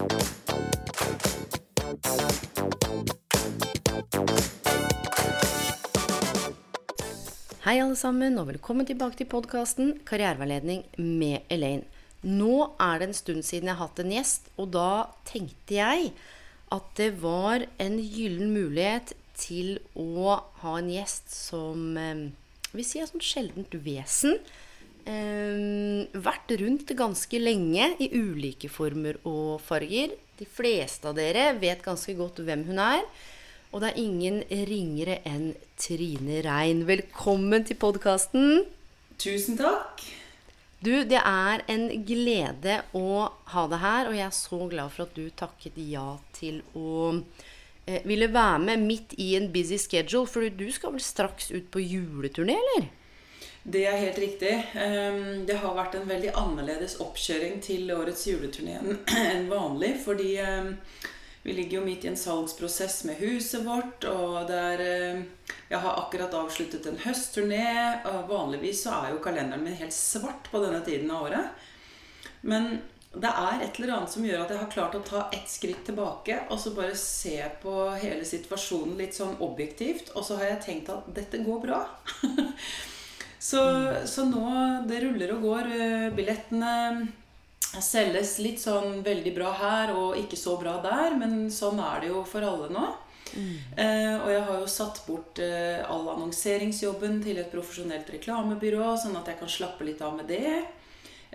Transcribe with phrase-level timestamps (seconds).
[0.00, 0.06] Hei
[7.76, 11.84] alle sammen, og velkommen tilbake til podkasten Karriereveiledning med Elaine.
[12.24, 16.14] Nå er det en stund siden jeg har hatt en gjest, og da tenkte jeg
[16.72, 21.92] at det var en gyllen mulighet til å ha en gjest som
[22.72, 24.40] vil si er sånn sjeldent vesen.
[25.08, 30.12] Eh, vært rundt ganske lenge i ulike former og farger.
[30.40, 33.04] De fleste av dere vet ganske godt hvem hun er.
[33.70, 36.82] Og det er ingen ringere enn Trine Rein.
[36.88, 38.64] Velkommen til podkasten.
[39.20, 40.02] Tusen takk.
[40.80, 45.04] Du, det er en glede å ha deg her, og jeg er så glad for
[45.04, 47.10] at du takket ja til å
[47.84, 50.26] eh, ville være med midt i en busy schedule.
[50.26, 52.88] For du skal vel straks ut på juleturné, eller?
[53.62, 54.52] Det er helt riktig.
[54.74, 59.94] Ehm, Det har vært en veldig annerledes oppkjøring til årets juleturné enn vanlig.
[60.04, 60.70] Fordi ehm,
[61.42, 65.26] vi ligger jo midt i en salgsprosess med huset vårt, og der ehm,
[65.70, 68.06] Jeg har akkurat avsluttet en høstturné.
[68.06, 71.68] og Vanligvis så er jo kalenderen min helt svart på denne tiden av året.
[72.42, 72.80] Men
[73.12, 75.82] det er et eller annet som gjør at jeg har klart å ta ett skritt
[75.84, 80.12] tilbake og så bare se på hele situasjonen litt sånn objektivt.
[80.14, 81.82] Og så har jeg tenkt at dette går bra.
[83.40, 83.62] så,
[84.06, 84.44] så nå
[84.88, 85.70] det ruller og går.
[85.72, 86.74] eh, Billettene
[87.80, 92.10] selges litt sånn veldig bra her og ikke så bra der, men sånn er det
[92.10, 92.88] jo for alle nå.
[93.78, 99.14] Eh, og jeg har jo satt bort eh, all annonseringsjobben til et profesjonelt reklamebyrå, sånn
[99.20, 100.56] at jeg kan slappe litt av med det.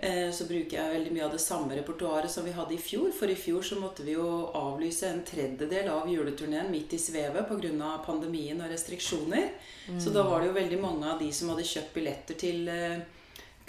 [0.06, 3.10] Eh, så bruker jeg veldig mye av det samme repertoaret som vi hadde i fjor.
[3.16, 7.48] For i fjor så måtte vi jo avlyse en tredjedel av juleturneen midt i svevet
[7.48, 7.90] pga.
[8.06, 9.50] pandemien og restriksjoner.
[9.98, 13.00] Så da var det jo veldig mange av de som hadde kjøpt billetter til eh,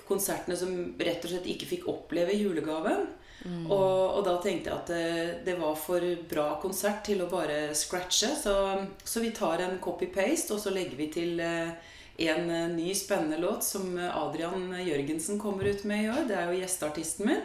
[0.07, 3.07] konsertene som rett og slett ikke fikk oppleve julegaven.
[3.47, 7.73] Og, og da tenkte jeg at det, det var for bra konsert til å bare
[7.77, 8.33] scratche.
[8.35, 8.55] Så,
[9.03, 11.71] så vi tar en copy-paste, og så legger vi til eh,
[12.17, 16.23] en eh, ny spennende låt som Adrian Jørgensen kommer ut med i år.
[16.29, 17.43] Det er jo gjesteartisten min.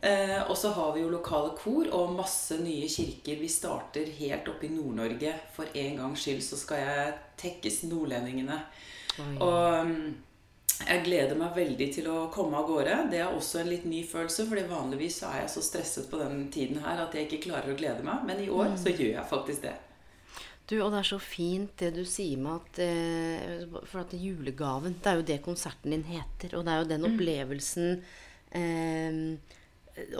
[0.00, 3.40] Eh, og så har vi jo lokale kor og masse nye kirker.
[3.40, 5.34] Vi starter helt oppe i Nord-Norge.
[5.56, 8.58] For en gangs skyld så skal jeg tekkes nordlendingene.
[9.40, 10.04] Og mm,
[10.80, 12.96] jeg gleder meg veldig til å komme av gårde.
[13.12, 16.20] Det er også en litt ny følelse, fordi vanligvis så er jeg så stresset på
[16.20, 18.24] den tiden her at jeg ikke klarer å glede meg.
[18.28, 19.76] Men i år så gjør jeg faktisk det.
[20.70, 25.00] Du, og det er så fint det du sier med at eh, For at julegaven,
[25.02, 26.54] det er jo det konserten din heter.
[26.54, 27.88] Og det er jo den opplevelsen
[28.54, 29.16] eh,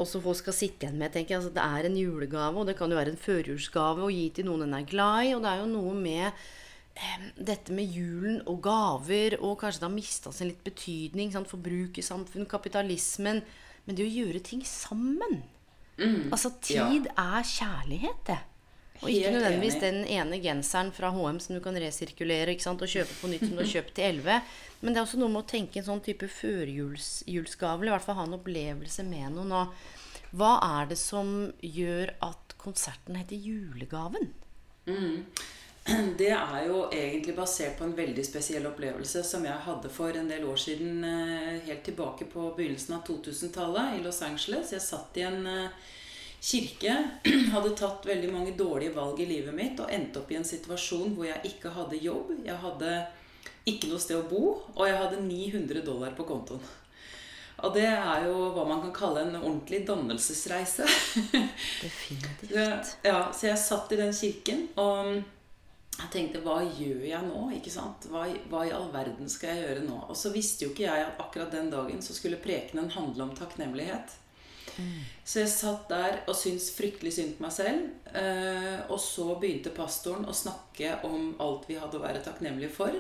[0.01, 1.13] også folk skal sitte igjen med.
[1.13, 1.43] tenker jeg.
[1.43, 4.49] Altså, det er en julegave, og det kan jo være en førjulsgave å gi til
[4.49, 5.37] noen en er glad i.
[5.37, 9.89] Og det er jo noe med eh, dette med julen og gaver, og kanskje det
[9.89, 11.33] har mista sin litt betydning.
[11.35, 11.51] Sant?
[11.53, 13.45] Forbrukersamfunn, kapitalismen.
[13.87, 15.43] Men det å gjøre ting sammen.
[16.33, 18.41] Altså, tid er kjærlighet, det.
[19.01, 23.31] Og ikke nødvendigvis den ene genseren fra HM som du kan resirkulere og kjøpe på
[23.33, 24.41] nytt som du har kjøpt til 11.
[24.81, 28.07] Men det er også noe med å tenke en sånn type førjulsgave, eller i hvert
[28.07, 29.55] fall ha en opplevelse med noen.
[29.57, 34.31] Og hva er det som gjør at konserten heter Julegaven?
[36.21, 40.29] Det er jo egentlig basert på en veldig spesiell opplevelse som jeg hadde for en
[40.29, 44.75] del år siden, eh, helt tilbake på begynnelsen av 2000-tallet i Los Angeles.
[44.77, 45.89] Jeg satt i en eh,
[46.41, 46.97] kirke,
[47.55, 51.15] hadde tatt veldig mange dårlige valg i livet mitt og endte opp i en situasjon
[51.17, 52.33] hvor jeg ikke hadde jobb.
[52.47, 52.95] Jeg hadde
[53.69, 56.63] ikke noe sted å bo, og jeg hadde 900 dollar på kontoen.
[57.61, 60.87] Og det er jo hva man kan kalle en ordentlig dannelsesreise.
[61.85, 62.95] Definitivt.
[63.05, 65.13] Ja, så jeg satt i den kirken og
[66.01, 67.43] jeg tenkte hva gjør jeg nå?
[67.59, 68.07] ikke sant?
[68.09, 69.99] Hva, hva i all verden skal jeg gjøre nå?
[70.09, 73.35] Og så visste jo ikke jeg at akkurat den dagen så skulle prekenen handle om
[73.37, 74.17] takknemlighet.
[75.25, 77.89] Så jeg satt der og syntes fryktelig synd på meg selv.
[78.15, 82.95] eh, Og så begynte pastoren å snakke om alt vi hadde å være takknemlige for.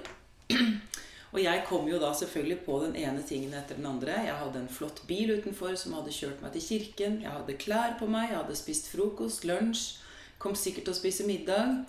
[1.30, 4.16] Og jeg kom jo da selvfølgelig på den ene tingen etter den andre.
[4.26, 7.20] Jeg hadde en flott bil utenfor som hadde kjørt meg til kirken.
[7.22, 10.00] Jeg hadde klær på meg, jeg hadde spist frokost, lunsj.
[10.42, 11.84] Kom sikkert til å spise middag.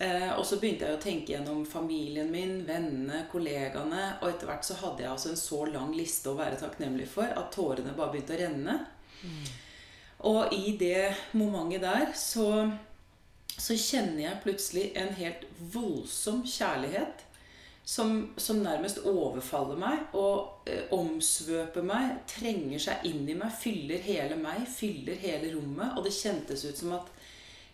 [0.00, 4.04] Eh, og så begynte jeg å tenke gjennom familien min, vennene, kollegaene.
[4.22, 7.26] Og etter hvert så hadde jeg altså en så lang liste å være takknemlig for
[7.26, 8.78] at tårene bare begynte å renne.
[10.20, 12.70] Og i det momentet der så,
[13.56, 17.26] så kjenner jeg plutselig en helt voldsom kjærlighet.
[17.90, 23.98] Som, som nærmest overfaller meg og eh, omsvøper meg, trenger seg inn i meg, fyller
[24.04, 25.96] hele meg, fyller hele rommet.
[25.96, 27.08] Og det kjentes ut som at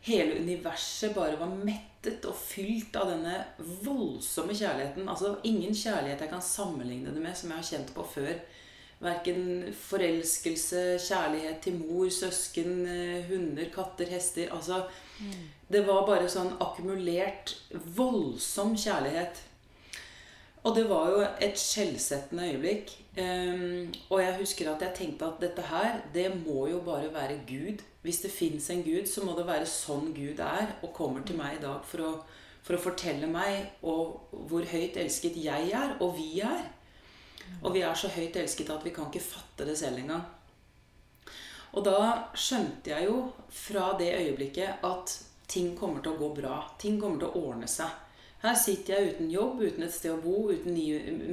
[0.06, 3.42] hele universet bare var mettet og fylt av denne
[3.84, 5.10] voldsomme kjærligheten.
[5.10, 8.32] Altså ingen kjærlighet jeg kan sammenligne det med, som jeg har kjent på før.
[9.00, 14.52] Verken forelskelse, kjærlighet til mor, søsken, eh, hunder, katter, hester.
[14.52, 14.84] Altså
[15.72, 17.56] Det var bare sånn akkumulert,
[17.96, 19.42] voldsom kjærlighet.
[20.66, 22.90] Og det var jo et skjellsettende øyeblikk.
[23.16, 27.38] Um, og jeg husker at jeg tenkte at dette her, det må jo bare være
[27.48, 27.84] Gud.
[28.02, 31.38] Hvis det fins en Gud, så må det være sånn Gud er, og kommer til
[31.38, 32.10] meg i dag for å,
[32.66, 36.66] for å fortelle meg og hvor høyt elsket jeg er, og vi er.
[37.62, 40.24] Og vi er så høyt elsket at vi kan ikke fatte det selv engang.
[41.76, 41.98] Og da
[42.38, 43.20] skjønte jeg jo
[43.52, 45.14] fra det øyeblikket at
[45.50, 46.60] ting kommer til å gå bra.
[46.80, 47.90] Ting kommer til å ordne seg.
[48.42, 50.52] Her sitter jeg uten jobb, uten et sted å bo.
[50.68, 50.90] Ni,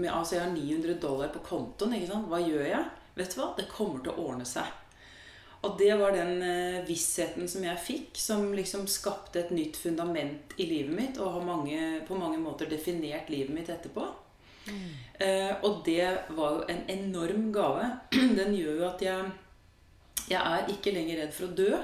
[0.07, 1.95] altså jeg har 900 dollar på kontoen.
[1.97, 2.29] ikke sant?
[2.31, 2.85] Hva gjør jeg?
[3.17, 3.51] Vet du hva?
[3.57, 4.79] Det kommer til å ordne seg.
[5.63, 10.57] Og det var den eh, vissheten som jeg fikk, som liksom skapte et nytt fundament
[10.59, 11.77] i livet mitt, og har mange,
[12.07, 14.09] på mange måter definert livet mitt etterpå.
[14.67, 16.07] Eh, og det
[16.37, 17.89] var jo en enorm gave.
[18.39, 19.31] Den gjør jo at jeg
[20.29, 21.79] Jeg er ikke lenger redd for å dø.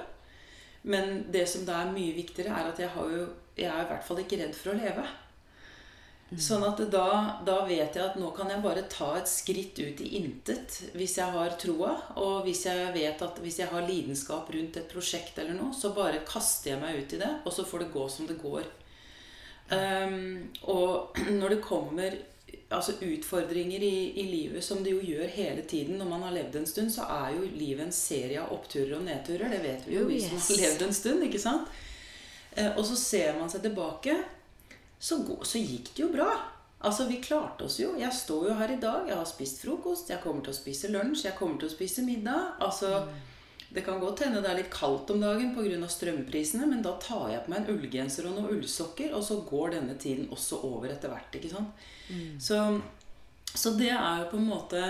[0.87, 3.25] Men det som da er mye viktigere, er at jeg, har jo,
[3.57, 5.03] jeg er i hvert fall ikke redd for å leve.
[6.37, 10.01] Sånn at da, da vet jeg at nå kan jeg bare ta et skritt ut
[10.05, 11.95] i intet hvis jeg har troa.
[12.21, 15.89] Og hvis jeg vet at hvis jeg har lidenskap rundt et prosjekt eller noe, så
[15.95, 18.69] bare kaster jeg meg ut i det, og så får det gå som det går.
[19.69, 22.19] Um, og når det kommer
[22.69, 26.59] altså utfordringer i, i livet, som det jo gjør hele tiden når man har levd
[26.59, 29.49] en stund, så er jo livet en serie av oppturer og nedturer.
[29.49, 30.49] Det vet vi jo, Oh, vi som yes.
[30.51, 31.23] har levd en stund.
[31.25, 31.71] ikke sant?
[32.55, 34.15] Eh, og så ser man seg tilbake,
[34.99, 35.17] så,
[35.47, 36.29] så gikk det jo bra.
[36.79, 37.95] Altså, Vi klarte oss jo.
[37.99, 39.07] Jeg står jo her i dag.
[39.09, 42.05] Jeg har spist frokost, jeg kommer til å spise lunsj, jeg kommer til å spise
[42.05, 42.53] middag.
[42.63, 43.01] Altså,
[43.69, 45.87] Det kan godt hende det er litt kaldt om dagen pga.
[45.87, 49.75] strømprisene, men da tar jeg på meg en ullgenser og noen ullsokker, og så går
[49.77, 51.35] denne tiden også over etter hvert.
[51.37, 51.85] ikke sant?
[52.41, 52.57] Så,
[53.53, 54.81] så det er jo på en måte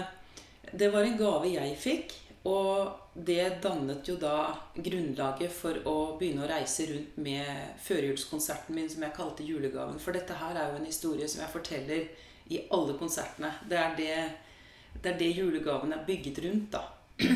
[0.72, 2.14] Det var en gave jeg fikk,
[2.48, 8.88] og det dannet jo da grunnlaget for å begynne å reise rundt med førjulskonserten min
[8.92, 10.00] som jeg kalte julegaven.
[10.00, 12.06] For dette her er jo en historie som jeg forteller
[12.54, 13.52] i alle konsertene.
[13.68, 14.14] Det er det,
[15.02, 16.86] det, er det julegaven er bygget rundt, da.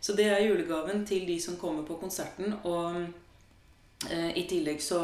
[0.00, 2.54] Så det er julegaven til de som kommer på konserten.
[2.64, 3.02] Og
[4.10, 5.02] eh, i tillegg så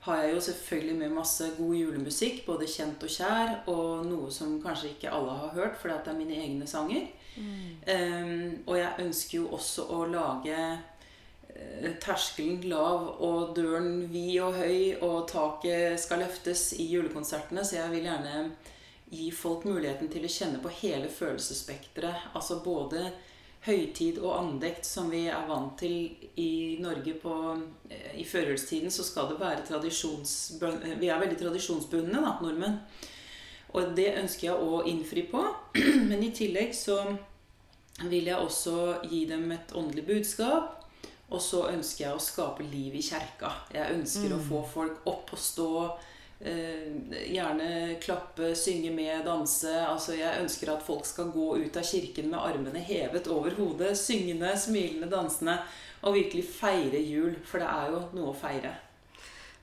[0.00, 4.56] har jeg jo selvfølgelig med masse god julemusikk, både kjent og kjær, og noe som
[4.62, 7.10] kanskje ikke alle har hørt, fordi at det er mine egne sanger.
[7.86, 14.56] Em, og jeg ønsker jo også å lage uh, terskelen lav og døren vid og
[14.56, 18.48] høy, og taket skal løftes i julekonsertene, så jeg vil gjerne
[19.10, 22.30] gi folk muligheten til å kjenne på hele følelsesspekteret.
[22.32, 23.10] Altså både
[23.66, 26.08] høytid og andekt som vi er vant til
[26.40, 27.34] i Norge på,
[27.90, 32.78] eh, i førjulstiden, så skal det være tradisjonsbundne Vi er veldig tradisjonsbundne, da, nordmenn.
[33.72, 35.42] Og det ønsker jeg å innfri på.
[36.10, 37.02] Men i tillegg så
[38.08, 40.76] vil jeg også gi dem et åndelig budskap.
[41.30, 43.52] Og så ønsker jeg å skape liv i kjerka.
[43.74, 45.68] Jeg ønsker å få folk opp og stå.
[46.40, 49.72] Eh, gjerne klappe, synge med, danse.
[49.84, 53.92] Altså Jeg ønsker at folk skal gå ut av kirken med armene hevet over hodet.
[54.00, 55.58] Syngende, smilende, dansende.
[56.00, 57.36] Og virkelig feire jul.
[57.44, 58.72] For det er jo noe å feire.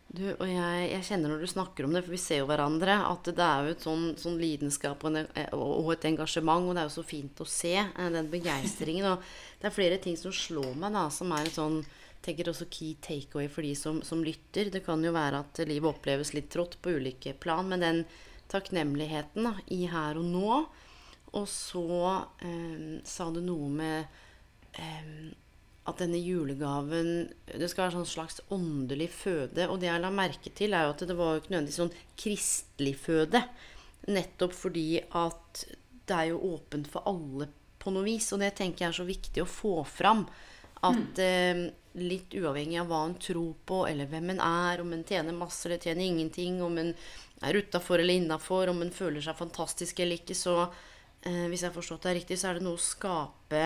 [0.07, 2.93] Du, og jeg, jeg kjenner når du snakker om det, for vi ser jo hverandre,
[3.09, 6.85] at det er jo et sånn, sånn lidenskap og, en, og et engasjement, og det
[6.85, 9.09] er jo så fint å se eh, den begeistringen.
[9.11, 11.81] Og det er flere ting som slår meg, da, som er et sånn
[12.25, 14.71] tenker også key takeaway for de som, som lytter.
[14.73, 18.03] Det kan jo være at livet oppleves litt trått på ulike plan, men den
[18.51, 20.61] takknemligheten da, i her og nå.
[21.37, 21.87] Og så
[22.45, 24.21] eh, sa du noe med
[24.79, 25.27] eh,
[25.87, 27.09] at denne julegaven
[27.47, 29.67] Det skal være sånn slags åndelig føde.
[29.71, 31.97] Og det jeg la merke til, er jo at det var jo ikke nødvendigvis sånn
[32.19, 33.43] kristelig føde.
[34.07, 35.63] Nettopp fordi at
[36.07, 38.29] det er jo åpent for alle på noe vis.
[38.35, 40.25] Og det tenker jeg er så viktig å få fram.
[40.87, 45.05] At eh, litt uavhengig av hva en tror på, eller hvem en er, om en
[45.07, 46.93] tjener masse eller tjener ingenting, om en
[47.45, 51.69] er utafor eller innafor, om en føler seg fantastisk eller ikke, så eh, hvis jeg
[51.69, 53.65] har forstått det riktig, så er det noe å skape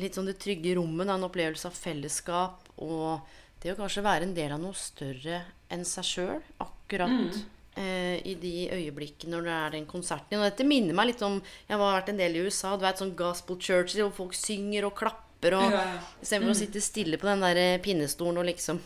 [0.00, 4.36] litt sånn det trygge rommet, en opplevelse av fellesskap og det å kanskje være en
[4.36, 7.38] del av noe større enn seg sjøl akkurat
[7.80, 10.38] eh, i de øyeblikkene når det er den konserten.
[10.38, 12.74] Og dette minner meg litt om Jeg har vært en del i USA.
[12.76, 15.84] Du vet sånn gospel churches hvor folk synger og klapper og Ja.
[16.22, 18.80] Istedenfor å sitte stille på den der eh, pinnestolen og liksom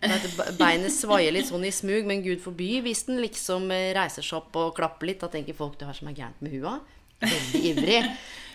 [0.00, 4.38] Beinet svaier litt sånn i smug, men gud forby hvis den liksom eh, reiser seg
[4.38, 5.20] opp og klapper litt.
[5.20, 6.78] Da tenker folk det er som er gærent med hua.
[7.20, 7.98] Veldig ivrig.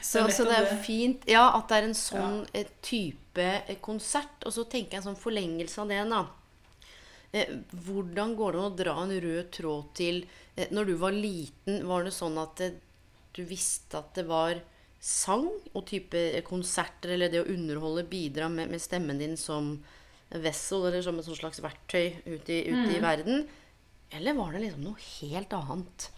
[0.01, 2.63] Så, så det er fint ja, at det er en sånn ja.
[2.81, 4.39] type eh, konsert.
[4.45, 6.23] Og så tenker jeg en sånn forlengelse av det, da.
[7.85, 10.21] Hvordan går det an å dra en rød tråd til
[10.71, 12.61] Når du var liten, var det sånn at
[13.35, 14.61] du visste at det var
[15.05, 15.45] sang
[15.75, 19.75] og type konserter, eller det å underholde, bidra med, med stemmen din som
[20.33, 23.45] vessel, eller som et slags verktøy ute i, ut i verden?
[24.15, 26.09] Eller var det liksom noe helt annet?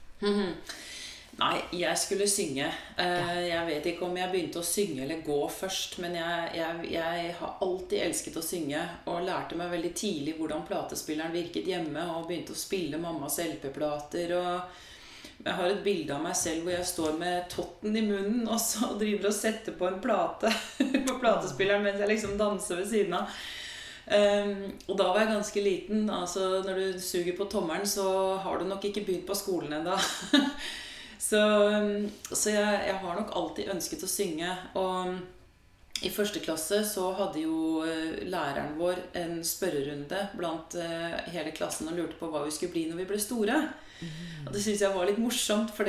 [1.38, 2.66] Nei, jeg skulle synge.
[2.98, 6.88] Eh, Jeg vet ikke om jeg begynte å synge eller gå først, men jeg, jeg,
[6.96, 12.08] jeg har alltid elsket å synge og lærte meg veldig tidlig hvordan platespilleren virket hjemme,
[12.16, 14.34] og begynte å spille mammas LP-plater.
[14.40, 14.86] og
[15.48, 18.60] Jeg har et bilde av meg selv hvor jeg står med totten i munnen og
[18.60, 20.52] så driver og setter på en plate
[21.08, 23.40] på platespilleren mens jeg liksom danser ved siden av.
[24.08, 24.52] Um,
[24.88, 26.10] og da var jeg ganske liten.
[26.10, 29.98] altså Når du suger på tommelen, så har du nok ikke begynt på skolen ennå.
[31.30, 31.42] så
[31.76, 34.54] um, så jeg, jeg har nok alltid ønsket å synge.
[34.80, 35.18] Og um,
[36.06, 41.90] i første klasse så hadde jo eh, læreren vår en spørrerunde blant eh, hele klassen
[41.90, 43.56] og lurte på hva vi skulle bli når vi ble store.
[44.48, 45.88] Og det syns jeg var litt morsomt, for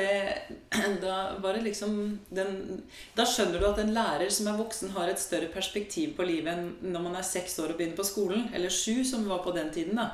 [1.05, 1.93] da var det liksom
[2.35, 2.81] den,
[3.15, 6.55] Da skjønner du at en lærer som er voksen, har et større perspektiv på livet
[6.55, 8.49] enn når man er seks år og begynner på skolen.
[8.55, 10.00] Eller sju, som var på den tiden.
[10.00, 10.09] da.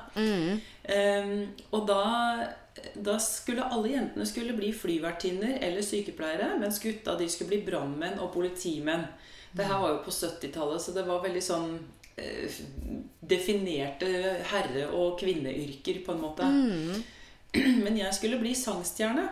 [0.84, 2.02] Ehm, og da,
[2.96, 8.20] da skulle alle jentene skulle bli flyvertinner eller sykepleiere, mens gutta de skulle bli brannmenn
[8.20, 9.06] og politimenn.
[9.54, 11.76] Det her var jo på 70-tallet, så det var veldig sånn
[12.18, 12.56] eh,
[13.22, 14.08] definerte
[14.50, 16.48] herre- og kvinneyrker, på en måte.
[17.94, 19.28] Men jeg skulle bli sangstjerne.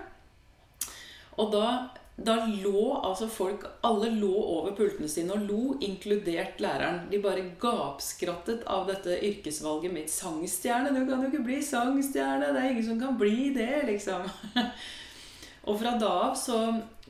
[1.42, 1.69] Og da,
[2.14, 7.09] da lå altså folk Alle lå over pultene sine og lo, inkludert læreren.
[7.11, 10.12] De bare gapskrattet av dette yrkesvalget mitt.
[10.14, 10.92] Sangstjerne?
[10.95, 12.52] Du kan jo ikke bli sangstjerne!
[12.54, 14.31] Det er ingen som kan bli det, liksom.
[15.66, 16.61] Og fra da av så,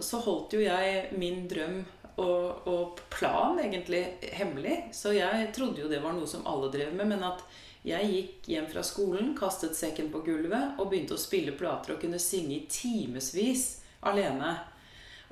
[0.01, 1.83] så holdt jo jeg min drøm
[2.17, 4.07] og, og plan egentlig
[4.41, 4.87] hemmelig.
[4.97, 7.13] Så jeg trodde jo det var noe som alle drev med.
[7.13, 7.45] Men at
[7.83, 12.05] jeg gikk hjem fra skolen, kastet sekken på gulvet og begynte å spille plater og
[12.05, 14.55] kunne synge i timevis alene.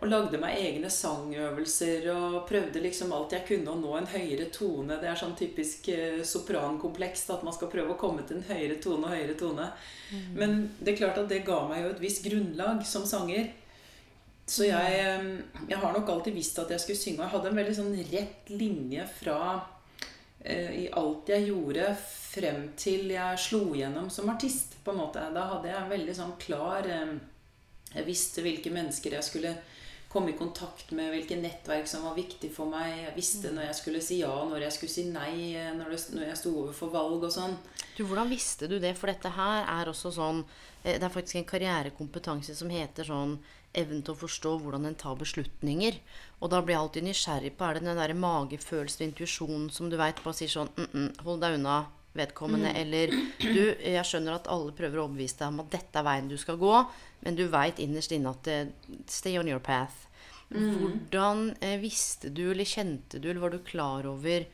[0.01, 4.49] Og lagde meg egne sangøvelser og prøvde liksom alt jeg kunne å nå en høyere
[4.49, 4.97] tone.
[4.97, 8.81] Det er sånn typisk eh, soprankompleks at man skal prøve å komme til en høyere
[8.81, 9.67] tone og høyere tone.
[10.33, 13.53] Men det er klart at det ga meg jo et visst grunnlag som sanger.
[14.49, 17.21] Så jeg, eh, jeg har nok alltid visst at jeg skulle synge.
[17.21, 19.39] Og jeg hadde en veldig sånn rett linje fra
[20.49, 24.79] i alt jeg gjorde frem til jeg slo gjennom som artist.
[24.85, 25.21] på en måte.
[25.35, 27.19] Da hadde jeg veldig sånn klar eh,
[27.91, 29.55] Jeg visste hvilke mennesker jeg skulle
[30.11, 32.89] komme i kontakt med, hvilke nettverk som var viktig for meg.
[33.05, 36.01] Jeg visste når jeg skulle si ja, når jeg skulle si nei, eh, når, det,
[36.17, 37.55] når jeg sto overfor valg og sånn.
[37.97, 38.97] Du, Hvordan visste du det?
[38.99, 40.45] For dette her er også sånn
[40.83, 43.37] eh, Det er faktisk en karrierekompetanse som heter sånn
[43.77, 45.97] evnen til å forstå hvordan en tar beslutninger.
[46.41, 49.91] Og da blir jeg alltid nysgjerrig på er det den der magefølelsen og intuisjonen som
[49.91, 51.79] du veit bare sier sånn mm -mm, Hold deg unna
[52.13, 52.75] vedkommende.
[52.75, 53.07] Eller
[53.39, 56.37] du, jeg skjønner at alle prøver å overbevise deg om at dette er veien du
[56.37, 56.87] skal gå,
[57.23, 58.67] men du veit innerst inne at eh,
[59.07, 60.07] Stay on your path.
[60.51, 64.47] Hvordan eh, visste du, eller kjente du, eller var du klar over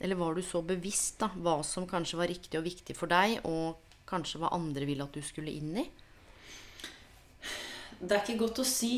[0.00, 3.42] eller var du så bevisst da, hva som kanskje var riktig og viktig for deg,
[3.44, 3.76] og
[4.08, 5.84] kanskje hva andre ville at du skulle inn i?
[8.00, 8.94] Det er ikke godt å si.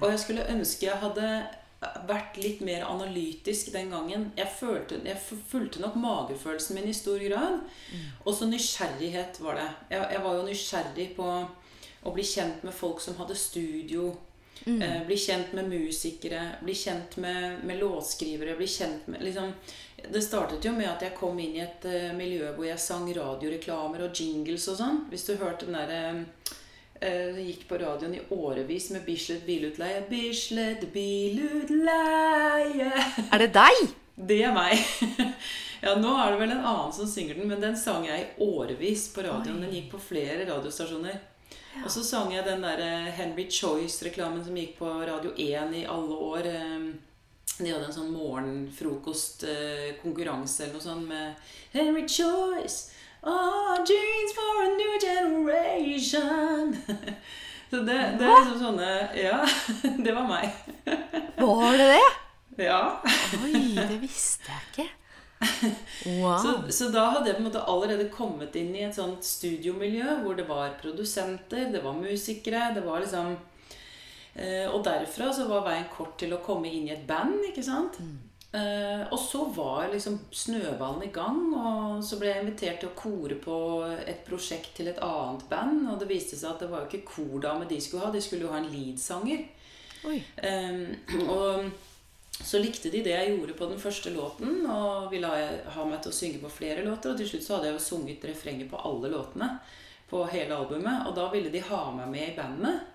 [0.00, 1.30] Og jeg skulle ønske jeg hadde
[2.08, 4.30] vært litt mer analytisk den gangen.
[4.38, 7.60] Jeg, følte, jeg fulgte nok magefølelsen min i stor grad.
[8.24, 9.68] Og så nysgjerrighet var det.
[9.94, 11.28] Jeg, jeg var jo nysgjerrig på
[12.06, 14.14] å bli kjent med folk som hadde studio.
[14.66, 18.56] Eh, bli kjent med musikere, bli kjent med, med låtskrivere.
[18.56, 19.52] Bli kjent med liksom,
[20.12, 23.06] Det startet jo med at jeg kom inn i et uh, miljø hvor jeg sang
[23.16, 24.98] radioreklamer og jingles og sånn.
[25.10, 26.02] Hvis du hørte den derre
[27.00, 30.02] eh, gikk på radioen i årevis med Bislett bilutleie.
[30.10, 32.90] Bislett bilutleie.
[33.32, 33.76] Er det deg?
[34.16, 34.74] Det er meg.
[35.84, 38.26] Ja, Nå er det vel en annen som synger den, men den sang jeg i
[38.42, 39.60] årevis på radioen.
[39.60, 41.18] Den gikk på flere radiostasjoner.
[41.84, 45.84] Og så sang jeg den der eh, Henry Choice-reklamen som gikk på Radio 1 i
[45.84, 46.46] alle år.
[46.48, 46.80] eh,
[47.60, 51.34] De hadde en sånn morgenfrokost-konkurranse eller noe sånt med
[51.76, 52.88] Henry Choice.
[53.26, 56.76] Oh, jeans for a new generation.
[57.70, 59.40] Så det, det er liksom sånne Ja,
[60.06, 60.52] det var meg.
[61.40, 62.04] Var det det?
[62.68, 63.00] Ja.
[63.42, 64.86] Oi, det visste jeg ikke.
[66.06, 66.38] Wow.
[66.40, 70.20] Så, så da hadde jeg på en måte allerede kommet inn i et sånt studiomiljø
[70.22, 73.34] hvor det var produsenter, det var musikere, det var liksom
[74.38, 77.66] eh, Og derfra så var veien kort til å komme inn i et band, ikke
[77.66, 77.98] sant?
[78.56, 82.96] Eh, og så var liksom snøballen i gang, og så ble jeg invitert til å
[82.96, 83.56] kore på
[83.98, 85.82] et prosjekt til et annet band.
[85.92, 88.46] Og det viste seg at det var jo ikke kordame de skulle ha, de skulle
[88.46, 89.44] jo ha en leadsanger.
[90.06, 95.48] Um, og så likte de det jeg gjorde på den første låten, og ville ha,
[95.76, 97.12] ha meg til å synge på flere låter.
[97.12, 99.56] Og til slutt så hadde jeg jo sunget refrenget på alle låtene
[100.08, 101.08] på hele albumet.
[101.10, 102.92] Og da ville de ha meg med i bandet.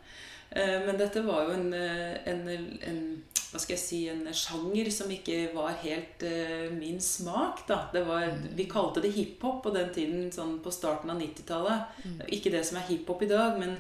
[0.55, 2.47] Uh, men dette var jo en, eh, en,
[2.87, 3.03] en
[3.51, 7.65] hva skal jeg si, en sjanger som ikke var helt uh, min smak.
[7.67, 7.81] da.
[7.91, 11.99] Det var, vi kalte det hiphop på den tiden, sånn på starten av 90-tallet.
[12.31, 13.75] Ikke det som er hiphop i dag, men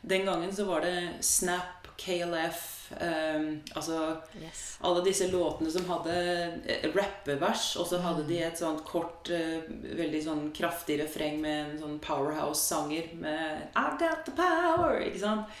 [0.00, 4.78] den gangen så var det Snap, KLF um, Altså Yes.
[4.80, 6.14] alle disse låtene som hadde
[6.64, 9.60] eh, rappevers, og så hadde de et sånt kort, uh,
[9.98, 15.60] veldig sånn kraftig refreng med en sånn powerhouse-sanger med I got the power, ikke sant?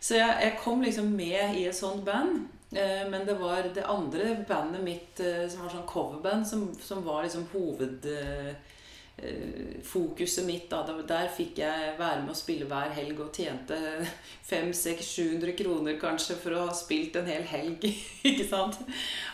[0.00, 2.48] Så jeg, jeg kom liksom med i et sånt band.
[2.72, 7.00] Eh, men det var det andre bandet mitt eh, som var sånn coverband, som, som
[7.06, 10.68] var liksom hovedfokuset mitt.
[10.70, 10.82] Da.
[11.08, 13.76] Der- fikk jeg være med å spille hver helg og tjente
[14.50, 17.84] 500-700 kroner kanskje for å ha spilt en hel helg.
[18.30, 18.76] ikke sant?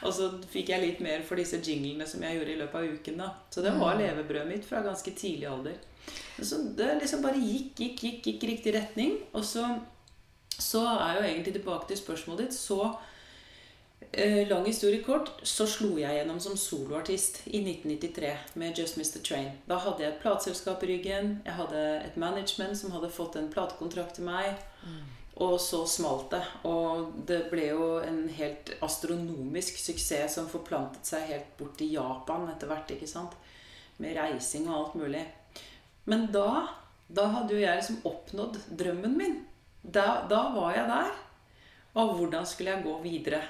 [0.07, 2.85] Og så fikk jeg litt mer for disse jinglene som jeg gjorde i løpet av
[3.01, 3.17] uken.
[3.25, 3.29] da.
[3.51, 5.77] Så det var levebrødet mitt fra ganske tidlig alder.
[6.39, 9.13] Så det liksom bare gikk, gikk, gikk, gikk i riktig retning.
[9.35, 9.65] Og så,
[10.55, 12.55] så er jo egentlig tilbake til spørsmålet ditt.
[12.59, 12.95] Så eh,
[14.49, 18.31] lang historie kort, så slo jeg gjennom som soloartist i 1993
[18.61, 19.21] med Just Mr.
[19.25, 19.51] Train.
[19.67, 21.37] Da hadde jeg et plateselskap i ryggen.
[21.45, 24.55] Jeg hadde et management som hadde fått en platekontrakt til meg.
[25.43, 26.43] Og så smalt det.
[26.71, 32.47] Og det ble jo en helt astronomisk suksess som forplantet seg helt bort til Japan
[32.53, 32.95] etter hvert.
[32.95, 33.35] ikke sant?
[33.99, 35.25] Med reising og alt mulig.
[36.11, 36.69] Men da,
[37.09, 39.37] da hadde jo jeg liksom oppnådd drømmen min.
[39.83, 41.13] Da, da var jeg der.
[41.99, 43.43] Og hvordan skulle jeg gå videre?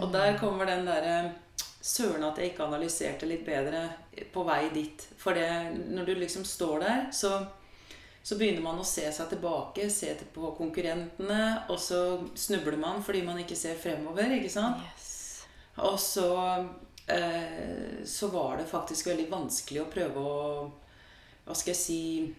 [0.00, 1.32] Og der kommer den derre
[1.82, 3.80] Søren at jeg ikke analyserte litt bedre
[4.32, 5.02] på vei dit.
[5.18, 5.48] For det,
[5.90, 7.40] når du liksom står der, så,
[8.22, 13.02] så begynner man å se seg tilbake, se til- på konkurrentene, og så snubler man
[13.02, 14.78] fordi man ikke ser fremover, ikke sant?
[14.92, 15.42] Yes.
[15.82, 16.28] Og så,
[17.08, 20.70] eh, så var det faktisk veldig vanskelig å prøve å
[21.42, 22.34] Hva skal jeg si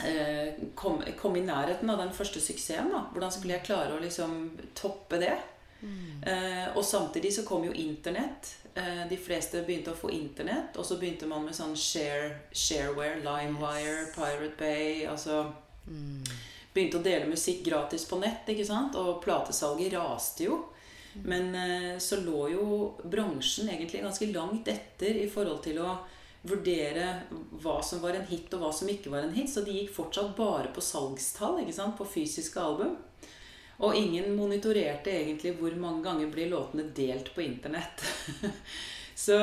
[0.00, 2.88] eh, komme kom i nærheten av den første suksessen.
[2.88, 3.02] da.
[3.12, 5.36] Hvordan skulle jeg klare å liksom toppe det?
[5.82, 8.56] Eh, og samtidig så kom jo Internett.
[8.74, 10.76] Eh, de fleste begynte å få Internett.
[10.78, 15.44] Og så begynte man med sånn share, shareware, Limewire, Pirate Bay altså
[16.72, 18.94] Begynte å dele musikk gratis på nett, ikke sant?
[18.96, 20.60] Og platesalget raste jo.
[21.26, 22.66] Men eh, så lå jo
[23.02, 25.98] bransjen egentlig ganske langt etter i forhold til å
[26.48, 27.08] vurdere
[27.62, 29.50] hva som var en hit, og hva som ikke var en hit.
[29.52, 31.98] Så de gikk fortsatt bare på salgstall, ikke sant?
[31.98, 32.96] På fysiske album.
[33.82, 38.04] Og ingen monitorerte egentlig hvor mange ganger blir låtene delt på internett.
[39.24, 39.38] så,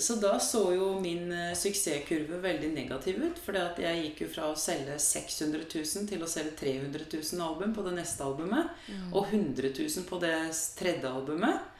[0.00, 3.42] så da så jo min eh, suksesskurve veldig negativ ut.
[3.44, 7.76] For jeg gikk jo fra å selge 600 000 til å selge 300 000 album
[7.76, 8.72] på det neste albumet.
[9.12, 10.36] Og 100 000 på det
[10.78, 11.72] tredje albumet.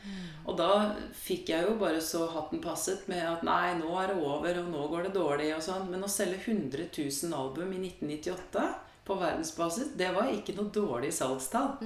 [0.46, 0.70] Og da
[1.16, 4.68] fikk jeg jo bare så hatten passet med at nei, nå er det over, og
[4.70, 5.88] nå går det dårlig og sånn.
[5.90, 8.68] Men å selge 100 000 album i 1998
[9.06, 11.76] på verdensbasis, det var ikke noe dårlig salgstall.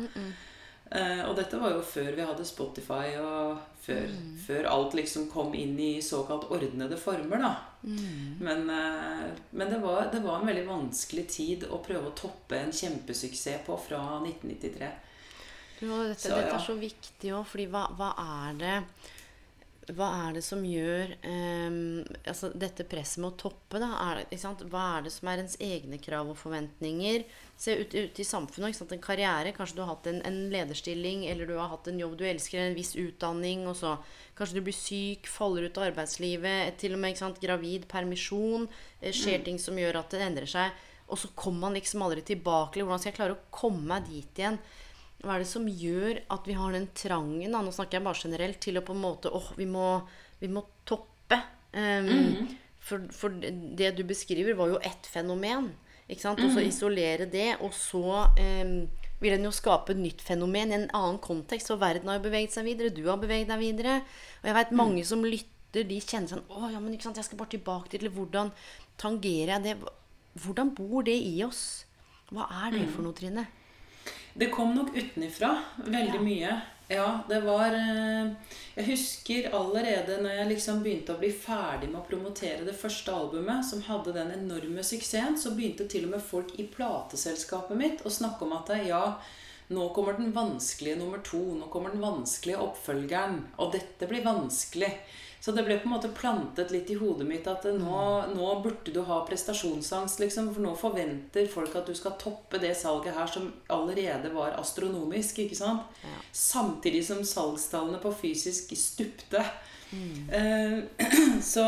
[0.90, 4.08] Eh, og dette var jo før vi hadde Spotify, og før,
[4.46, 7.52] før alt liksom kom inn i såkalt ordnede former, da.
[7.80, 12.58] Men, uh, men det, var, det var en veldig vanskelig tid å prøve å toppe
[12.58, 14.90] en kjempesuksess på fra 1993.
[15.78, 18.74] Du, dette, Så, dette er så viktig òg, fordi hva, hva er det
[19.96, 21.76] hva er det som gjør um,
[22.28, 23.78] altså dette presset med å toppe?
[23.82, 23.88] Da?
[24.04, 24.38] Er det?
[24.70, 27.24] Hva er det som er ens egne krav og forventninger?
[27.60, 28.80] Se ut, ut i samfunnet.
[28.82, 29.54] En karriere.
[29.56, 32.62] Kanskje du har hatt en, en lederstilling, eller du har hatt en jobb du elsker,
[32.62, 33.96] en viss utdanning, og så
[34.38, 38.68] kanskje du blir syk, faller ut av arbeidslivet, til og med gravid, permisjon.
[39.00, 40.86] eh, Skjer ting som gjør at det endrer seg.
[41.10, 42.78] Og så kommer man liksom aldri tilbake.
[42.78, 44.60] Eller hvordan skal jeg klare å komme meg dit igjen?
[45.20, 48.22] Hva er det som gjør at vi har den trangen, da, nå snakker jeg bare
[48.22, 49.66] generelt, til å på en måte åh, vi
[50.40, 51.36] vi må toppe?
[51.76, 52.48] Um,
[52.80, 55.68] for, for det du beskriver, var jo ett fenomen.
[56.10, 56.40] Ikke sant?
[56.42, 58.72] Og så isolere det, og så um,
[59.20, 61.70] vil en jo skape et nytt fenomen i en annen kontekst.
[61.74, 64.00] Og verden har jo beveget seg videre, du har beveget deg videre.
[64.40, 67.28] Og jeg vet mange som lytter, de kjenner sånn Å, ja, men ikke sant, jeg
[67.28, 68.48] skal bare tilbake til Hvordan
[68.98, 69.92] tangerer jeg det?
[70.42, 71.84] Hvordan bor det i oss?
[72.34, 73.44] Hva er det for noe, Trine?
[74.40, 75.52] Det kom nok utenifra
[75.84, 76.20] veldig Ja.
[76.24, 76.60] mye.
[76.90, 78.30] Ja, det var eh,
[78.74, 83.12] Jeg husker allerede når jeg liksom begynte å bli ferdig med å promotere det første
[83.14, 88.02] albumet, som hadde den enorme suksessen, så begynte til og med folk i plateselskapet mitt
[88.02, 89.04] å snakke om at ja,
[89.70, 91.38] nå kommer den vanskelige nummer to.
[91.60, 93.44] Nå kommer den vanskelige oppfølgeren.
[93.62, 94.90] Og dette blir vanskelig.
[95.40, 98.00] Så det ble på en måte plantet litt i hodet mitt at nå,
[98.34, 100.50] nå burde du ha prestasjonsangst, liksom.
[100.52, 105.40] For nå forventer folk at du skal toppe det salget her som allerede var astronomisk.
[105.46, 105.96] ikke sant?
[106.04, 106.18] Ja.
[106.32, 109.40] Samtidig som salgstallene på fysisk stupte.
[109.90, 110.78] Eh,
[111.52, 111.64] så,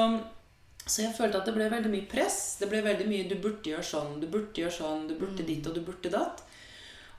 [0.85, 2.59] så jeg følte at det ble veldig mye press.
[2.61, 5.67] Det ble veldig mye 'du burde gjøre sånn', 'du burde gjøre sånn', 'du burde ditt
[5.67, 6.45] og du burde datt'.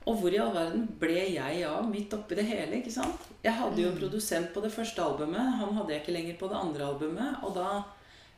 [0.09, 2.79] Og hvor i all verden ble jeg av midt oppi det hele?
[2.79, 3.27] ikke sant?
[3.43, 5.59] Jeg hadde jo en produsent på det første albumet.
[5.61, 7.43] Han hadde jeg ikke lenger på det andre albumet.
[7.47, 7.67] Og da,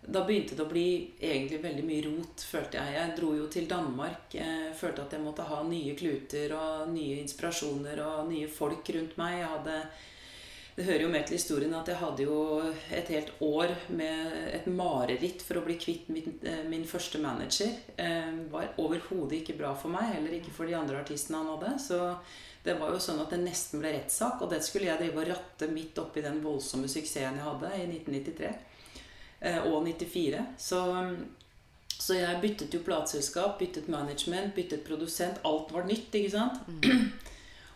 [0.05, 2.97] da begynte det å bli egentlig veldig mye rot, følte jeg.
[2.99, 4.27] Jeg dro jo til Danmark.
[4.37, 9.17] Jeg følte at jeg måtte ha nye kluter og nye inspirasjoner og nye folk rundt
[9.21, 9.39] meg.
[9.41, 9.79] Jeg hadde
[10.75, 12.37] det hører jo med til historien at jeg hadde jo
[12.91, 17.71] et helt år med et mareritt for å bli kvitt min, eh, min første manager.
[17.95, 21.79] Eh, var overhodet ikke bra for meg, heller ikke for de andre artistene han hadde.
[21.79, 22.17] Så
[22.65, 25.29] det var jo sånn at det nesten ble rettssak, og det skulle jeg drive og
[25.29, 28.51] ratte midt oppi den voldsomme suksessen jeg hadde i 1993
[29.47, 30.43] eh, og 94.
[30.59, 30.81] Så,
[31.87, 35.39] så jeg byttet jo plateselskap, byttet management, byttet produsent.
[35.47, 36.59] Alt var nytt, ikke sant?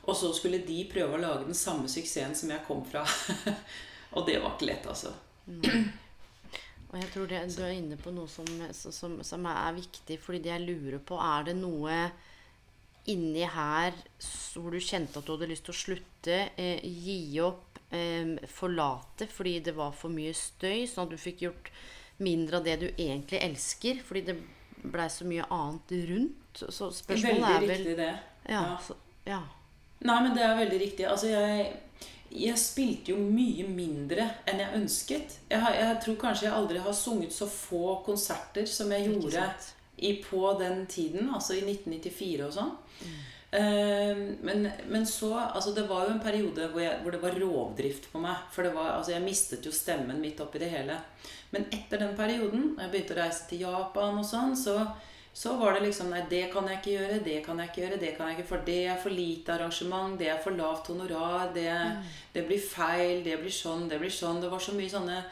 [0.08, 3.04] Og så skulle de prøve å lage den samme suksessen som jeg kom fra.
[4.16, 5.14] og det var ikke lett, altså.
[6.90, 10.42] Og jeg tror det, du er inne på noe som, som, som er viktig, fordi
[10.46, 12.02] det jeg lurer på, er det noe
[13.10, 13.96] inni her
[14.54, 19.30] hvor du kjente at du hadde lyst til å slutte, eh, gi opp, eh, forlate
[19.32, 21.72] fordi det var for mye støy, sånn at du fikk gjort
[22.20, 24.38] mindre av det du egentlig elsker, fordi det
[24.84, 26.60] blei så mye annet rundt?
[26.60, 28.12] Så spørsmålet Veldig er vel Veldig riktig, det.
[28.50, 28.62] Ja.
[28.66, 28.78] Ja.
[28.84, 29.42] Så, ja.
[30.08, 31.06] Nei, men det er veldig riktig.
[31.10, 31.72] Altså, jeg,
[32.32, 35.40] jeg spilte jo mye mindre enn jeg ønsket.
[35.50, 39.42] Jeg, har- jeg tror kanskje jeg aldri har sunget så få konserter som jeg gjorde
[39.98, 42.72] i, på den tiden, altså i 1994 og sånn.
[43.52, 47.36] Eh, men, men så Altså, det var jo en periode hvor, jeg, hvor det var
[47.42, 48.38] rovdrift på meg.
[48.54, 50.96] For det var, altså, jeg mistet jo stemmen midt oppi det hele.
[51.52, 54.76] Men etter den perioden, da jeg begynte å reise til Japan og sånn, så,
[55.34, 58.00] så var det liksom Nei, det kan jeg ikke gjøre, det kan jeg ikke gjøre,
[58.00, 61.54] det kan jeg ikke, for det er for lite arrangement, det er for lavt honorar,
[61.54, 61.70] det,
[62.34, 64.42] det blir feil, det blir sånn, det blir sånn.
[64.42, 65.24] Det var så mye sånne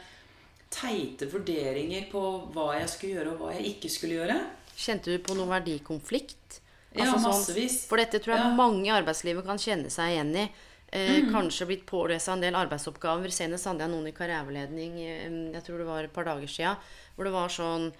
[0.70, 2.22] teite vurderinger på
[2.54, 4.38] hva jeg skulle gjøre, og hva jeg ikke skulle gjøre.
[4.78, 6.60] Kjente du på noen verdikonflikt?
[6.94, 7.12] Ja, massevis.
[7.12, 7.86] sånn- massevis.
[7.88, 8.54] For dette tror jeg Ja.
[8.54, 10.50] mange i arbeidslivet kan kjenne seg igjen i.
[10.90, 13.28] Eh, Kanskje blitt pålesa en del arbeidsoppgaver.
[13.30, 16.76] Senest hadde jeg noen i karriereveiledning, eh, jeg tror det var et par dager sia,
[17.16, 17.92] hvor det var sånn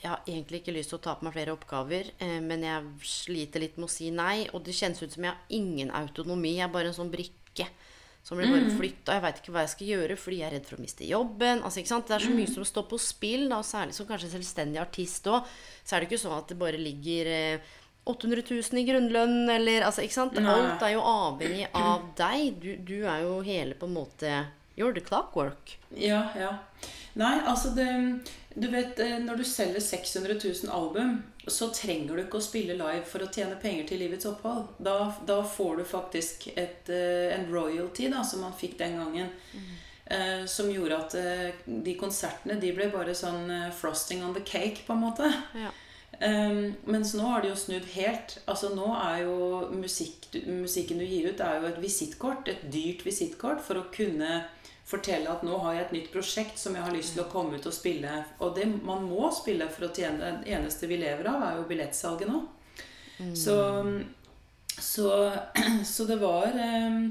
[0.00, 2.90] Jeg har egentlig ikke lyst til å ta på meg flere oppgaver, eh, men jeg
[3.04, 4.48] sliter litt med å si nei.
[4.54, 6.54] Og det kjennes ut som jeg har ingen autonomi.
[6.56, 7.66] Jeg er bare en sånn brikke
[8.22, 9.16] som blir bare flytta.
[9.16, 11.62] Jeg veit ikke hva jeg skal gjøre fordi jeg er redd for å miste jobben.
[11.64, 11.84] Altså?
[11.84, 15.28] Det er så mye som står på spill, da, og særlig som kanskje selvstendig artist
[15.32, 15.52] òg.
[15.84, 17.74] Så er det ikke sånn at det bare ligger eh,
[18.08, 20.38] 800 000 i grunnlønn, eller altså, ikke sant?
[20.40, 22.56] Alt er jo avhengig av deg.
[22.62, 24.32] Du, du er jo hele på en måte
[24.80, 25.76] You're the clockwork.
[25.92, 26.54] Ja, ja.
[27.18, 27.88] Nei, altså det
[28.54, 32.74] Du vet, eh, når du selger 600 000 album, så trenger du ikke å spille
[32.74, 34.72] live for å tjene penger til livets opphold.
[34.78, 39.30] Da, da får du faktisk et, eh, en royalty, da, som man fikk den gangen.
[40.10, 44.82] eh, som gjorde at eh, de konsertene de ble bare sånn frosting on the cake,
[44.86, 45.30] på en måte.
[45.54, 45.70] Ja.
[46.20, 48.34] Um, mens nå har det jo snudd helt.
[48.50, 49.36] Altså Nå er jo
[49.72, 52.50] musikk, musikken du gir ut, er jo et visittkort.
[52.50, 54.42] Et dyrt visittkort for å kunne
[54.90, 57.58] fortelle at nå har jeg et nytt prosjekt som jeg har lyst til å komme
[57.58, 58.12] ut og spille.
[58.42, 61.68] Og det man må spille for å tjene Det eneste vi lever av, er jo
[61.70, 62.44] billettsalget nå.
[63.36, 63.56] Så,
[64.80, 65.10] så,
[65.94, 67.10] så det var um,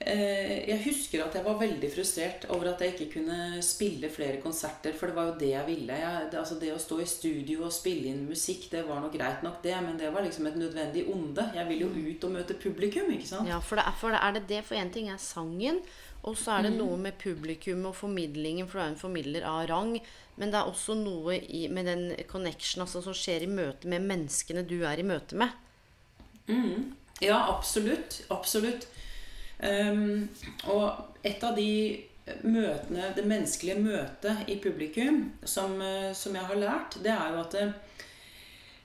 [0.00, 4.40] Eh, Jeg husker at jeg var veldig frustrert over at jeg ikke kunne spille flere
[4.40, 4.94] konserter.
[4.96, 5.98] For det var jo det jeg ville.
[6.00, 9.12] Jeg, det, altså det å stå i studio og spille inn musikk, det var nok
[9.18, 9.76] greit nok, det.
[9.84, 11.44] Men det var liksom et nødvendig onde.
[11.56, 13.50] Jeg vil jo ut og møte publikum, ikke sant?
[13.50, 14.62] Ja, for, det er, for det er det det.
[14.70, 15.82] For én ting er sangen,
[16.22, 19.62] og så er det noe med publikum og formidlingen, for du er en formidler av
[19.70, 19.94] rang.
[20.40, 24.04] Men det er også noe i, med den connection altså, som skjer i møte med
[24.08, 25.56] menneskene du er i møte med.
[27.24, 28.22] Ja, absolutt.
[28.32, 28.86] Absolutt.
[29.60, 30.28] Um,
[30.72, 31.70] og et av de
[32.44, 37.40] møtene, det menneskelige møtet i publikum som, eh, som jeg har lært, det er jo
[37.40, 37.64] at det,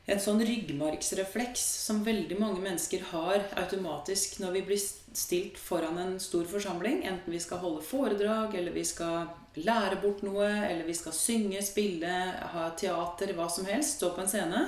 [0.05, 4.81] en sånn ryggmargsrefleks som veldig mange mennesker har automatisk når vi blir
[5.15, 10.21] stilt foran en stor forsamling, enten vi skal holde foredrag, eller vi skal lære bort
[10.27, 12.15] noe, eller vi skal synge, spille,
[12.53, 14.65] ha teater, hva som helst, stå på en scene,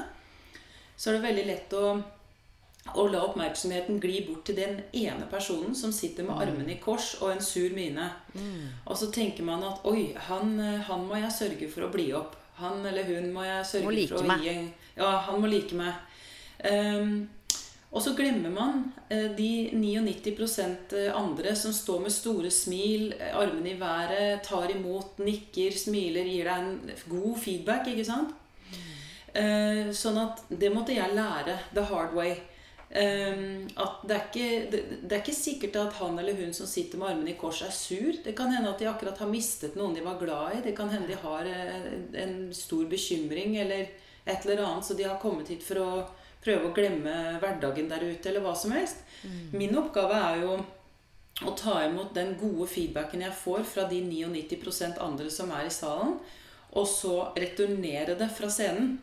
[0.97, 1.87] så er det veldig lett å
[2.95, 7.17] å la oppmerksomheten gli bort til den ene personen som sitter med armene i kors
[7.19, 8.05] og en sur mine.
[8.85, 10.55] Og så tenker man at oi, han,
[10.87, 12.37] han må jeg sørge for å bli opp.
[12.61, 15.77] Han eller hun må jeg sørge like for å gi en Ja, han må like
[15.77, 15.93] meg.
[16.65, 17.27] Um,
[17.87, 23.71] og så glemmer man eh, de 99% andre som står med store smil, eh, armene
[23.71, 28.35] i været, tar imot, nikker, smiler, gir deg en god feedback, ikke sant?
[29.37, 32.35] Eh, sånn at det måtte jeg lære the hard way.
[32.89, 33.39] Eh,
[33.79, 37.13] at det er, ikke, det, er ikke sikkert at han eller hun som sitter med
[37.13, 38.19] armene i kors, er sur.
[38.23, 40.65] Det kan hende at de akkurat har mistet noen de var glad i.
[40.67, 41.87] Det kan hende de har eh,
[42.23, 43.87] en stor bekymring eller
[44.27, 45.91] et eller annet, så de har kommet hit for å
[46.43, 48.99] prøve å glemme hverdagen der ute, eller hva som helst.
[49.51, 50.57] Min oppgave er jo
[51.45, 55.73] å ta imot den gode feedbacken jeg får fra de 99% andre som er i
[55.73, 56.17] salen,
[56.77, 58.97] og så returnere det fra scenen.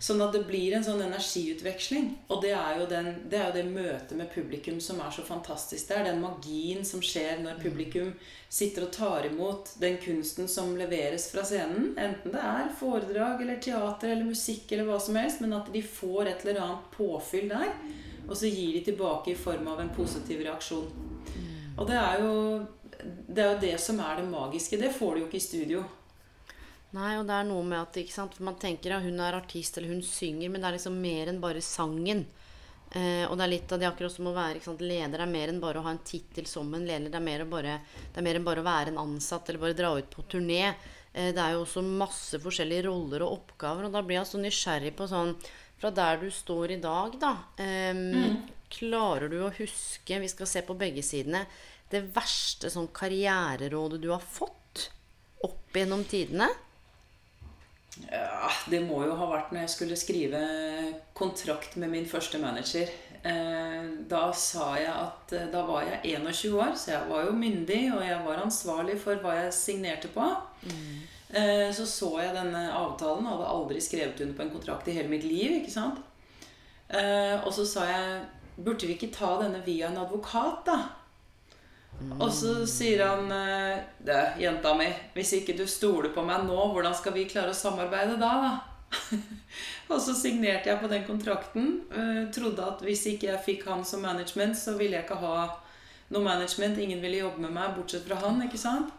[0.00, 2.06] Sånn at det blir en sånn energiutveksling.
[2.32, 5.88] Og det er, den, det er jo det møtet med publikum som er så fantastisk.
[5.88, 8.14] Det er den magien som skjer når publikum
[8.48, 11.92] sitter og tar imot den kunsten som leveres fra scenen.
[12.00, 15.84] Enten det er foredrag eller teater eller musikk eller hva som helst, men at de
[15.84, 17.72] får et eller annet påfyll der.
[18.28, 20.90] Og så gir de tilbake i form av en positiv reaksjon.
[21.76, 22.34] Og det er jo
[23.00, 24.78] det, er jo det som er det magiske.
[24.80, 25.84] Det får du jo ikke i studio.
[26.96, 28.38] Nei, og det er noe med at ikke sant?
[28.42, 31.42] man tenker at hun er artist eller hun synger, men det er liksom mer enn
[31.42, 32.24] bare sangen.
[32.90, 34.82] Eh, og det er litt av det akkurat som å være ikke sant?
[34.82, 37.06] leder er mer enn bare å ha en tittel som en leder.
[37.06, 37.76] Det er, mer å bare,
[38.10, 40.64] det er mer enn bare å være en ansatt eller bare dra ut på turné.
[41.12, 44.42] Eh, det er jo også masse forskjellige roller og oppgaver, og da blir jeg så
[44.42, 45.36] nysgjerrig på sånn
[45.80, 47.36] Fra der du står i dag, da.
[47.62, 48.00] Eh,
[48.70, 51.40] Klarer du å huske, vi skal se på begge sidene,
[51.90, 54.84] det verste sånn karriererådet du har fått
[55.42, 56.46] opp gjennom tidene?
[58.08, 60.40] Ja, det må jo ha vært når jeg skulle skrive
[61.14, 62.88] kontrakt med min første manager.
[63.24, 67.32] Eh, Da sa jeg at eh, da var jeg 21 år, så jeg var jo
[67.36, 70.26] myndig, og jeg var ansvarlig for hva jeg signerte på.
[70.64, 71.06] Mm.
[71.76, 75.22] Så så jeg denne avtalen, hadde aldri skrevet under på en kontrakt i hele mitt
[75.22, 75.60] liv.
[75.60, 76.00] ikke sant?
[76.90, 78.22] Eh, Og så sa jeg
[78.60, 80.74] Burde vi ikke ta denne via en advokat, da?
[82.00, 86.58] Og så sier han eh, Det, jenta mi, hvis ikke du stoler på meg nå,
[86.72, 88.32] hvordan skal vi klare å samarbeide da,
[89.92, 91.68] og så signerte jeg på den kontrakten.
[91.92, 95.50] eh, trodde at hvis ikke jeg fikk han som management, så ville jeg ikke ha
[96.10, 96.78] noe management.
[96.78, 98.42] Ingen ville jobbe med meg, bortsett fra han.
[98.46, 98.90] ikke sant?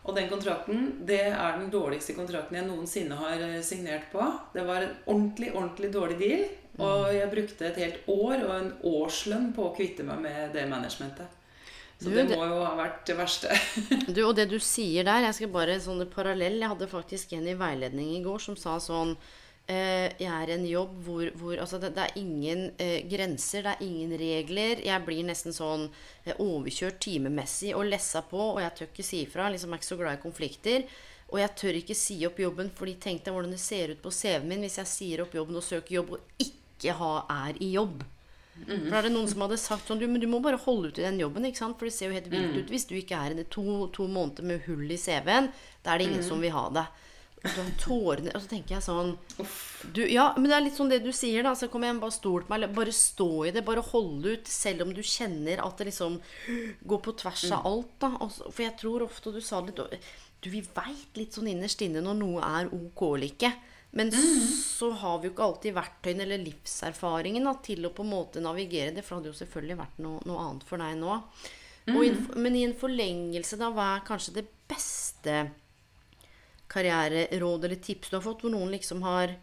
[0.00, 4.24] Og den kontrakten, det er den dårligste kontrakten jeg noensinne har eh, signert på.
[4.54, 6.48] Det var en ordentlig, ordentlig dårlig deal.
[6.80, 10.64] Og jeg brukte et helt år og en årslønn på å kvitte meg med det
[10.70, 11.39] managementet.
[12.00, 13.52] Så Du, det må jo ha vært det verste.
[14.14, 17.48] Du, og det du sier der, jeg skal bare sånn parallell Jeg hadde faktisk en
[17.50, 19.12] i veiledning i går som sa sånn
[19.68, 23.74] eh, Jeg er en jobb hvor, hvor altså det, det er ingen eh, grenser, det
[23.76, 24.80] er ingen regler.
[24.86, 25.90] Jeg blir nesten sånn
[26.24, 29.50] eh, overkjørt timemessig og lessa på, og jeg tør ikke si ifra.
[29.52, 30.88] Liksom er ikke så glad i konflikter.
[31.30, 34.10] Og jeg tør ikke si opp jobben, fordi tenk deg hvordan det ser ut på
[34.10, 37.12] CV-en min hvis jeg sier opp jobben og søker jobb og ikke ha,
[37.44, 38.00] er i jobb.
[38.66, 40.90] For da er det noen som hadde sagt sånn du, men du må bare holde
[40.90, 41.78] ut i den jobben, ikke sant?
[41.80, 44.46] For det ser jo helt vilt ut hvis du ikke er i to, to måneder
[44.46, 45.50] med hull i CV-en.
[45.84, 47.06] Da er det ingen som vil ha deg.
[47.80, 49.14] Tårene Og så tenker jeg sånn
[49.96, 51.54] du, Ja, men det er litt sånn det du sier, da.
[51.56, 52.66] Så kom igjen, bare stol på meg.
[52.76, 53.64] Bare stå i det.
[53.64, 54.50] Bare holde ut.
[54.50, 56.18] Selv om du kjenner at det liksom
[56.84, 58.12] går på tvers av alt, da.
[58.20, 61.48] Og for jeg tror ofte, og du sa det litt Du, vi veit litt sånn
[61.52, 63.50] innerst inne når noe er ok eller ikke.
[63.90, 68.12] Men så har vi jo ikke alltid verktøyene eller livserfaringen da, til å på en
[68.12, 69.02] måte navigere det.
[69.02, 71.16] For det hadde jo selvfølgelig vært noe, noe annet for deg nå.
[71.90, 75.40] Og i, men i en forlengelse, da, hva er kanskje det beste
[76.70, 79.34] karriereråd eller tips du har fått, hvor noen liksom har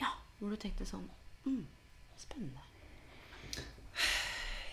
[0.00, 1.04] Ja, hvor du tenkte sånn
[1.44, 1.64] mm,
[2.16, 2.62] Spennende.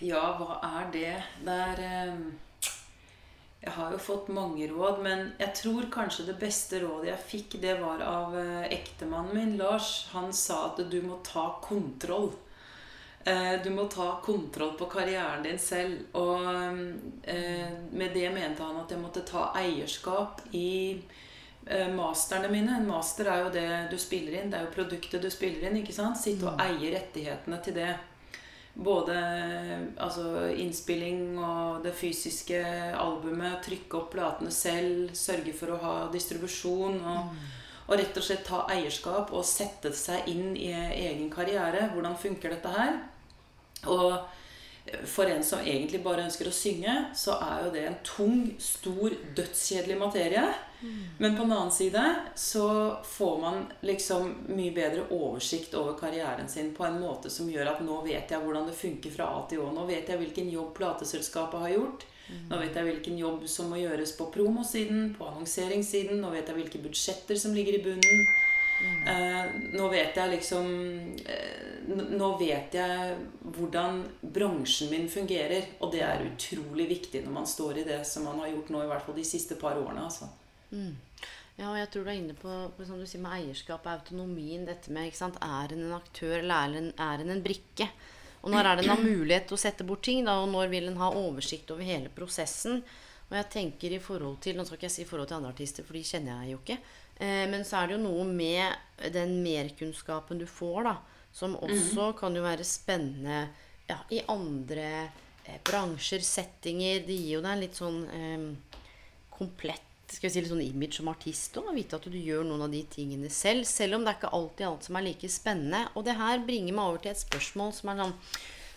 [0.01, 1.17] Ja, hva er det?
[1.45, 2.23] Det er eh,
[3.61, 7.59] Jeg har jo fått mange råd, men jeg tror kanskje det beste rådet jeg fikk,
[7.61, 10.07] det var av eh, ektemannen min, Lars.
[10.15, 12.31] Han sa at du må ta kontroll.
[13.23, 16.07] Eh, Du må ta kontroll på karrieren din selv.
[16.17, 16.41] Og
[17.29, 21.01] eh, med det mente han at jeg måtte ta eierskap i
[21.93, 22.79] masterne mine.
[22.79, 24.49] En master er jo det du spiller inn.
[24.49, 25.77] Det er jo produktet du spiller inn.
[25.83, 26.17] ikke sant?
[26.17, 27.91] Sitte og eie rettighetene til det.
[28.73, 29.15] Både
[29.99, 32.61] altså, innspilling og det fysiske
[32.95, 37.01] albumet, trykke opp platene selv, sørge for å ha distribusjon.
[37.01, 37.33] Og,
[37.89, 41.89] og rett og slett ta eierskap og sette seg inn i egen karriere.
[41.91, 43.01] Hvordan funker dette her?
[43.91, 44.15] Og
[45.05, 49.13] for en som egentlig bare ønsker å synge, så er jo det en tung, stor,
[49.37, 50.45] dødskjedelig materie.
[51.17, 52.03] Men på den annen side
[52.35, 52.67] så
[53.05, 57.83] får man liksom mye bedre oversikt over karrieren sin på en måte som gjør at
[57.85, 59.69] nå vet jeg hvordan det funker fra A til Å.
[59.75, 62.07] Nå vet jeg hvilken jobb plateselskapet har gjort.
[62.49, 66.21] Nå vet jeg hvilken jobb som må gjøres på promosiden, på annonseringssiden.
[66.23, 68.31] Nå vet jeg hvilke budsjetter som ligger i bunnen.
[68.81, 70.67] Eh, nå vet jeg liksom
[71.25, 73.15] eh, Nå vet jeg
[73.55, 75.75] hvordan bransjen min fungerer.
[75.81, 78.83] Og det er utrolig viktig når man står i det som man har gjort nå,
[78.85, 80.05] i hvert fall de siste par årene.
[80.05, 80.29] altså.
[80.71, 80.95] Mm.
[81.57, 83.93] Ja, og jeg tror du er inne på, på som du sier, med eierskap og
[83.97, 84.65] autonomien.
[84.65, 87.89] Dette med, ikke sant, Er en en aktør, eller er en, er en en brikke?
[88.41, 90.71] Og når er det en har mulighet til å sette bort ting, da, og når
[90.71, 92.81] vil en ha oversikt over hele prosessen?
[93.29, 95.53] Og jeg tenker i forhold til Nå skal ikke jeg si i forhold til andre
[95.53, 96.77] artister, for de kjenner jeg jo ikke.
[97.21, 100.95] Eh, men så er det jo noe med den merkunnskapen du får, da,
[101.33, 103.43] som også kan jo være spennende
[103.87, 104.87] ja, i andre
[105.45, 107.03] eh, bransjer, settinger.
[107.07, 108.49] Det gir jo deg en litt sånn eh,
[109.37, 111.69] komplett skal vi si, litt sånn image som artist òg.
[111.77, 113.63] Vite at du gjør noen av de tingene selv.
[113.69, 115.85] Selv om det er ikke alltid alt som er like spennende.
[115.95, 118.17] Og det her bringer meg over til et spørsmål som er sånn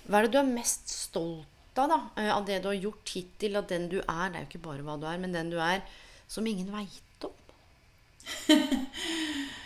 [0.07, 1.99] Hva er det du er mest stolt av, da?
[2.23, 4.29] eh, Av det du har gjort hittil, av den du er.
[4.31, 5.83] Det er jo ikke bare hva du er, men den du er
[6.31, 7.03] som ingen veit.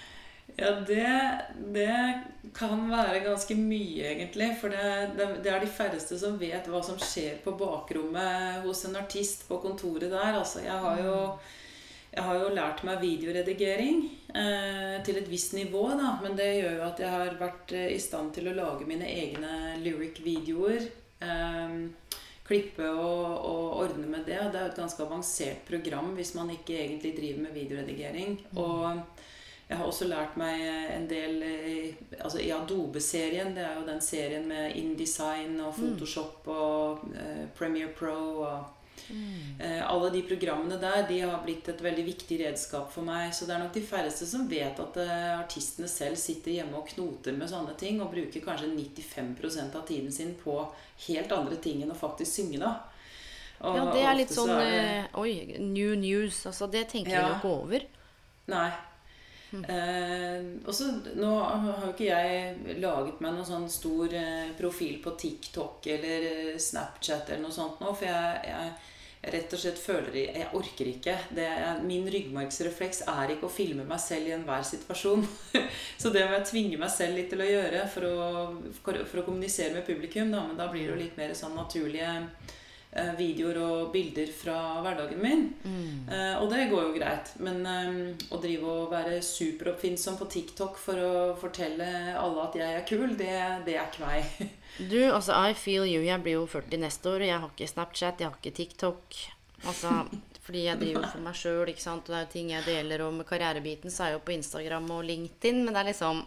[0.61, 1.39] Ja, det,
[1.73, 2.23] det
[2.55, 4.49] kan være ganske mye, egentlig.
[4.59, 8.83] For det, det, det er de færreste som vet hva som skjer på bakrommet hos
[8.89, 10.33] en artist på kontoret der.
[10.33, 11.15] Altså, jeg har jo,
[12.11, 14.03] jeg har jo lært meg videoredigering
[14.35, 16.17] eh, til et visst nivå, da.
[16.25, 19.07] Men det gjør jo at jeg har vært eh, i stand til å lage mine
[19.07, 20.91] egne lyric-videoer.
[21.23, 21.79] Eh,
[22.49, 24.39] klippe og, og, ordne med det.
[24.53, 28.39] Det er jo et ganske avansert program hvis man ikke egentlig driver med videoredigering.
[28.57, 29.03] Og
[29.69, 30.63] jeg har også lært meg
[30.95, 31.43] en del
[32.17, 33.53] altså i Adobe-serien.
[33.57, 38.17] Det er jo den serien med InDesign og Photoshop og eh, Premiere Pro
[38.49, 38.78] og
[39.61, 43.33] eh, Alle de programmene der de har blitt et veldig viktig redskap for meg.
[43.33, 46.89] Så det er nok de færreste som vet at eh, artistene selv sitter hjemme og
[46.89, 50.59] knoter med sånne ting og bruker kanskje 95% av tiden sin på
[51.09, 52.75] helt andre ting enn å faktisk synge, da.
[53.61, 54.83] Og Ja, det er litt sånn er det-
[55.13, 56.45] eh, Oi, new news.
[56.47, 57.29] Altså, det tenker Ja.
[57.29, 57.81] vi ikke over.
[58.47, 58.71] Nei.
[59.53, 65.15] Eh, også, Nå har jo ikke jeg laget meg noen sånn stor eh, profil på
[65.17, 70.19] TikTok eller eh, Snapchat eller noe sånt nå, for jeg, jeg rett og slett føler
[70.21, 71.15] Jeg orker ikke.
[71.35, 75.25] Det er, min ryggmargsrefleks er ikke å filme meg selv i enhver situasjon.
[76.03, 78.29] så det må jeg tvinge meg selv litt til å gjøre for å,
[78.85, 80.31] for, å kommunisere med publikum.
[80.35, 82.13] Da, men da blir det jo litt mer sånn naturlige
[83.19, 85.43] videoer og bilder fra hverdagen min.
[86.09, 87.33] Eh, og det går jo greit.
[87.45, 92.79] Men eh, å drive og være superoppfinnsom på TikTok for å fortelle alle at jeg
[92.79, 93.35] er kul, det,
[93.69, 94.33] det er ikke meg.
[94.79, 96.05] Du, altså, I feel you.
[96.07, 99.17] Jeg blir jo 40 neste år, og jeg har ikke Snapchat, jeg har ikke TikTok.
[99.65, 99.95] Altså,
[100.47, 102.07] fordi jeg driver for meg sjøl, ikke sant.
[102.07, 104.87] Og det er jo ting jeg deler om karrierebiten, så er jeg jo på Instagram
[104.95, 106.23] og LinkedIn, men det er liksom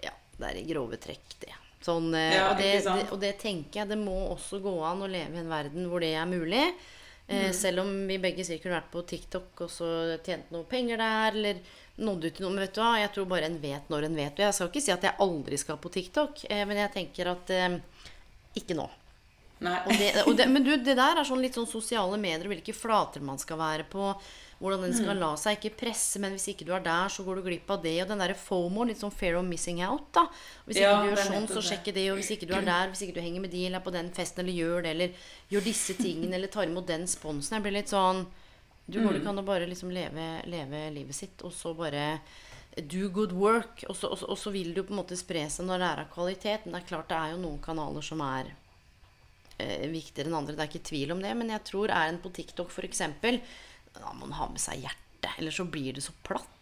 [0.00, 1.52] Ja, det er i grove trekk, det.
[1.86, 5.04] Sånn, eh, Ja, og, det, det, og det tenker jeg det må også gå an
[5.06, 6.66] å leve i en verden hvor det er mulig.
[6.68, 6.94] Eh,
[7.26, 7.52] Mm.
[7.58, 9.86] Selv om vi begge sikkert kunne vært på TikTok og så
[10.22, 11.56] tjent noe penger der, eller
[11.98, 12.52] nådd ut til noe.
[12.54, 14.36] Men vet du hva, jeg tror bare en vet når en vet.
[14.38, 17.32] Og jeg skal ikke si at jeg aldri skal på TikTok, eh, men jeg tenker
[17.32, 17.80] at eh,
[18.62, 18.86] ikke nå.
[19.86, 22.74] Og det, og det, men du, det der er sånn litt sånn sosiale medier, hvilke
[22.76, 24.10] flater man skal være på.
[24.60, 24.98] Hvordan den Mm.
[25.02, 27.68] skal la seg ikke presse, men hvis ikke du er der, så går du glipp
[27.70, 27.94] av det.
[28.02, 30.26] Og den derre FOMO, litt sånn fair of missing out, da.
[30.64, 32.04] Hvis ikke Ja, du gjør sånn, så sjekk det.
[32.12, 33.92] Og hvis ikke du er der, hvis ikke du henger med de, eller er på
[33.92, 35.10] den festen, eller gjør det, eller
[35.52, 37.56] gjør disse tingene, eller tar imot den sponsen.
[37.58, 38.26] Jeg blir litt sånn
[38.88, 42.20] Du går ikke an å bare liksom leve, leve livet sitt, og så bare
[42.86, 43.84] do good work.
[43.88, 45.78] Og så, og, så, og så vil det jo på en måte spre seg når
[45.82, 46.64] det er av kvalitet.
[46.64, 48.52] Men det er klart det er jo noen kanaler som er
[49.58, 50.56] eh, viktigere enn andre.
[50.56, 51.32] Det er ikke tvil om det.
[51.38, 53.02] Men jeg tror er en på TikTok f.eks.
[53.96, 55.32] Da må man ha med seg hjertet.
[55.36, 56.52] Eller så blir det så platt.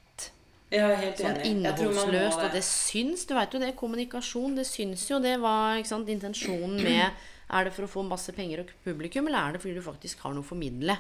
[0.74, 1.68] Er helt Sånn enig.
[1.68, 2.42] Jeg tror man må innholdsløst.
[2.46, 3.26] Og det syns.
[3.28, 3.74] Du veit jo det.
[3.78, 4.56] Kommunikasjon.
[4.58, 5.20] Det syns jo.
[5.22, 9.26] Det var ikke sant, intensjonen med Er det for å få masse penger og publikum,
[9.28, 10.96] eller er det fordi du faktisk har noe å formidle?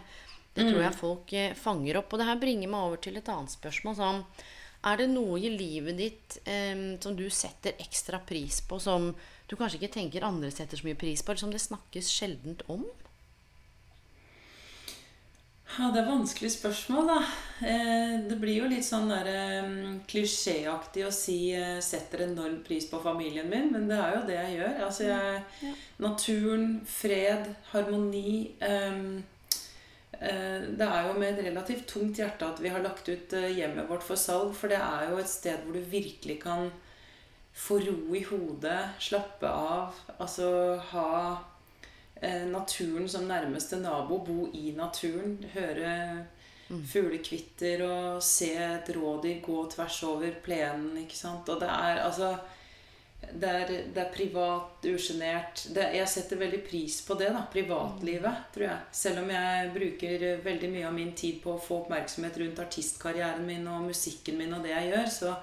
[0.54, 2.12] Det tror jeg folk eh, fanger opp.
[2.12, 3.96] Og det her bringer meg over til et annet spørsmål.
[3.98, 4.20] Sånn,
[4.90, 9.08] er det noe i livet ditt eh, som du setter ekstra pris på, som
[9.48, 12.64] du kanskje ikke tenker andre setter så mye pris på, eller som det snakkes sjeldent
[12.72, 12.86] om?
[15.74, 17.20] Ja, det er vanskelig spørsmål, da.
[17.66, 19.72] Eh, det blir jo litt sånn der, eh,
[20.06, 24.36] klisjéaktig å si eh, 'setter enorm pris på familien min', men det er jo det
[24.38, 24.84] jeg gjør.
[24.86, 29.18] Altså, jeg, Naturen, fred, harmoni eh,
[30.14, 34.02] Det er jo med et relativt tungt hjerte at vi har lagt ut hjemmet vårt
[34.02, 36.70] for salg, for det er jo et sted hvor du virkelig kan
[37.54, 39.94] få ro i hodet, slappe av.
[40.18, 40.48] Altså
[40.90, 41.10] ha
[42.20, 44.18] eh, naturen som nærmeste nabo.
[44.26, 45.38] Bo i naturen.
[45.54, 45.94] Høre
[46.64, 50.96] fuglekvitter og se et rådyr gå tvers over plenen.
[51.04, 51.48] ikke sant?
[51.48, 52.34] Og det er altså
[53.24, 55.62] det er, det er privat, usjenert.
[55.74, 57.30] Jeg setter veldig pris på det.
[57.32, 58.80] da, Privatlivet, tror jeg.
[58.92, 63.46] Selv om jeg bruker veldig mye av min tid på å få oppmerksomhet rundt artistkarrieren
[63.46, 65.34] min og musikken min og det jeg gjør, så,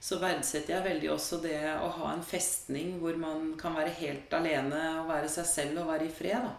[0.00, 4.34] så verdsetter jeg veldig også det å ha en festning hvor man kan være helt
[4.36, 6.46] alene og være seg selv og være i fred.
[6.46, 6.54] da.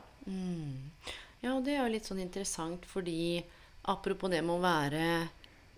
[1.39, 3.39] Ja, og det er jo litt sånn interessant fordi
[3.87, 5.05] apropos det med å være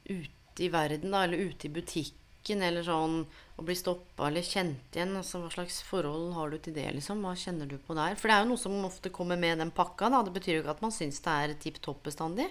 [0.10, 3.22] ute i verden, da, eller ute i butikken, eller sånn
[3.56, 7.22] å bli stoppa eller kjent igjen, altså hva slags forhold har du til det, liksom?
[7.22, 8.18] Hva kjenner du på der?
[8.18, 10.24] For det er jo noe som ofte kommer med den pakka, da.
[10.26, 12.50] Det betyr jo ikke at man syns det er tipp topp bestandig.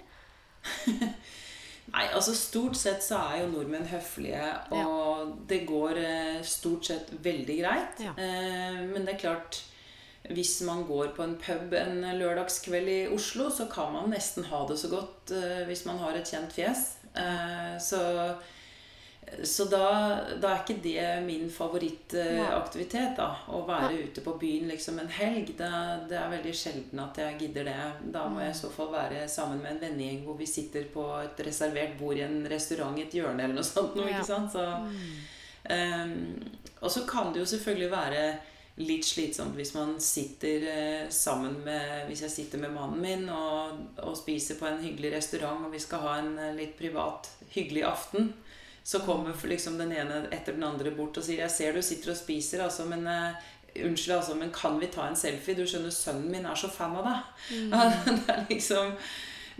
[1.91, 4.45] Nei, altså Stort sett så er jo nordmenn høflige,
[4.77, 7.99] og det går eh, stort sett veldig greit.
[8.05, 8.13] Ja.
[8.15, 9.59] Eh, men det er klart
[10.31, 14.63] hvis man går på en pub en lørdagskveld i Oslo, så kan man nesten ha
[14.69, 16.87] det så godt eh, hvis man har et kjent fjes.
[17.83, 17.99] Så
[19.43, 19.85] så da,
[20.41, 23.29] da er ikke det min favorittaktivitet, da.
[23.47, 25.53] Å være ute på byen liksom en helg.
[25.57, 25.71] Det,
[26.11, 27.77] det er veldig sjelden at jeg gidder det.
[28.13, 31.07] Da må jeg i så fall være sammen med en vennegjeng hvor vi sitter på
[31.21, 33.95] et reservert bord i en restaurant i et hjørne eller noe sånt.
[33.97, 34.51] Noe, ikke sant?
[34.51, 34.67] Så,
[35.71, 36.15] um,
[36.81, 38.23] og så kan det jo selvfølgelig være
[38.81, 43.81] litt slitsomt hvis man sitter eh, sammen med Hvis jeg sitter med mannen min og,
[43.99, 47.83] og spiser på en hyggelig restaurant, og vi skal ha en eh, litt privat, hyggelig
[47.87, 48.31] aften,
[48.83, 52.11] så kommer liksom den ene etter den andre bort og sier 'Jeg ser du sitter
[52.11, 53.33] og spiser, altså, men uh,
[53.71, 55.55] Unnskyld, altså, men kan vi ta en selfie?
[55.55, 57.21] Du skjønner, sønnen min er så fan av deg.
[57.71, 58.91] det er liksom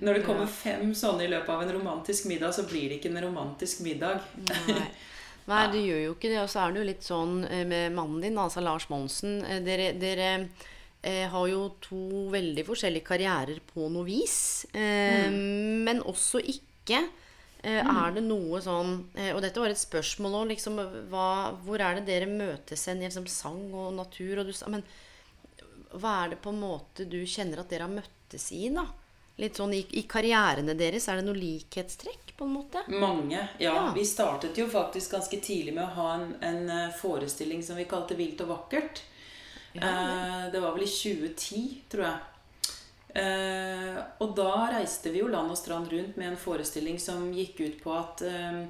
[0.01, 3.11] Når det kommer fem sånne i løpet av en romantisk middag, så blir det ikke
[3.13, 4.19] en romantisk middag.
[4.49, 4.81] Nei.
[5.51, 6.41] Nei, det gjør jo ikke det.
[6.41, 9.41] Og så er det jo litt sånn eh, med mannen din, altså Lars Monsen.
[9.45, 10.29] eh, Dere, dere
[11.03, 14.65] eh, har jo to veldig forskjellige karrierer på noe vis.
[14.73, 17.03] Eh, Men også ikke.
[17.63, 20.79] Eh, Er det noe sånn eh, Og dette var et spørsmål òg, liksom.
[21.11, 21.27] Hva,
[21.61, 24.41] hvor er det dere møtes hen i liksom, sang og natur?
[24.41, 24.83] Og du, men
[25.91, 28.87] hva er det på en måte du kjenner at dere har møttes i, da?
[29.41, 32.81] Litt sånn i, i karrierene deres, er det noe likhetstrekk, på en måte?
[32.89, 33.39] Mange.
[33.59, 33.85] Ja, Ja.
[33.95, 37.87] Vi startet jo faktisk ganske tidlig med å ha en, en eh, forestilling som vi
[37.89, 39.01] kalte Vilt og vakkert.
[39.73, 42.19] Eh, det var vel i 2010, tror jeg.
[43.11, 47.57] Eh, og da reiste vi jo land og strand rundt med en forestilling som gikk
[47.59, 48.61] ut på at eh,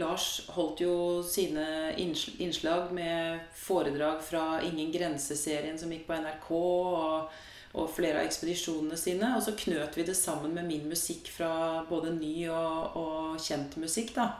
[0.00, 0.94] Lars holdt jo
[1.28, 7.42] sine innslag med foredrag fra Ingen grense-serien som gikk på NRK, og,
[7.76, 9.34] og flere av ekspedisjonene sine.
[9.36, 11.52] Og så knøt vi det sammen med min musikk fra
[11.90, 14.30] både ny og, og kjent musikk, da.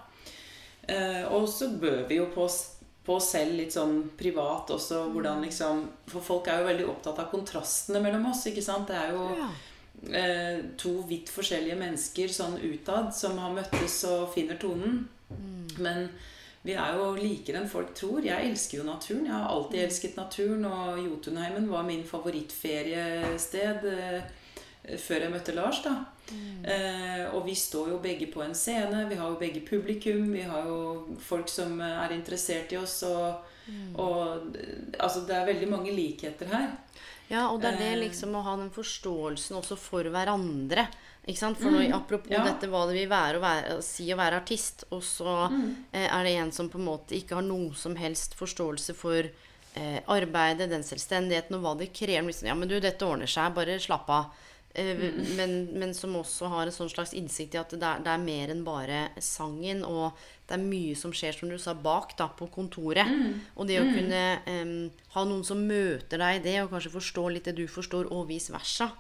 [0.89, 5.01] Eh, og så bød vi jo på, oss- på oss selv litt sånn privat også
[5.13, 8.87] hvordan liksom For folk er jo veldig opptatt av kontrastene mellom oss, ikke sant?
[8.89, 9.49] Det er jo Ja.
[10.19, 15.09] eh, to vidt forskjellige mennesker sånn utad som har møttes og finner tonen.
[15.79, 16.09] Men
[16.65, 18.23] vi er jo likere enn folk tror.
[18.23, 19.25] Jeg elsker jo naturen.
[19.27, 24.23] Jeg har alltid elsket naturen, og Jotunheimen var min favorittferiested eh,
[24.99, 26.05] før jeg møtte Lars, da.
[26.65, 29.07] Eh, og vi står jo begge på en scene.
[29.11, 30.33] Vi har jo begge publikum.
[30.33, 33.03] Vi har jo folk som eh, er interessert i oss.
[33.09, 33.49] Og,
[33.99, 36.71] og eh, altså, det er veldig mange likheter her.
[37.33, 38.01] Ja, og det er det Eh.
[38.09, 40.87] liksom å ha den forståelsen også for hverandre.
[41.27, 41.59] Ikke sant?
[41.63, 42.45] For når, apropos Mm, ja.
[42.45, 45.77] dette hva det vil være å være, å si å være artist, og så Mm.
[45.93, 49.23] eh, er det en som på en måte ikke har noe som helst forståelse for
[49.75, 52.27] eh, arbeidet, den selvstendigheten og hva det krever.
[52.27, 54.27] Liksom, ja, men du, dette ordner seg, bare slapp av.
[54.75, 55.37] Eh, Mm.
[55.37, 58.23] men, men som også har en sånn slags innsikt i at det er, det er
[58.23, 59.83] mer enn bare sangen.
[59.85, 60.17] Og
[60.49, 63.05] det er mye som skjer, som du sa, bak da, på kontoret.
[63.57, 67.29] Og det å kunne um, ha noen som møter deg i det, og kanskje forstå
[67.35, 68.91] litt det du forstår, og vice versa,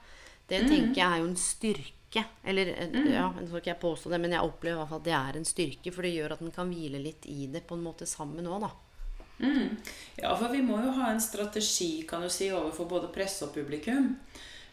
[0.48, 2.24] det tenker jeg er jo en styrke.
[2.44, 5.00] Eller eh, ja, nå skal ikke jeg påstå det, men jeg opplever i hvert fall
[5.00, 5.92] at det er en styrke.
[5.94, 8.66] For det gjør at en kan hvile litt i det på en måte sammen òg,
[8.68, 8.72] da.
[10.20, 13.54] Ja, for vi må jo ha en strategi kan du si, overfor både presse og
[13.56, 14.12] publikum.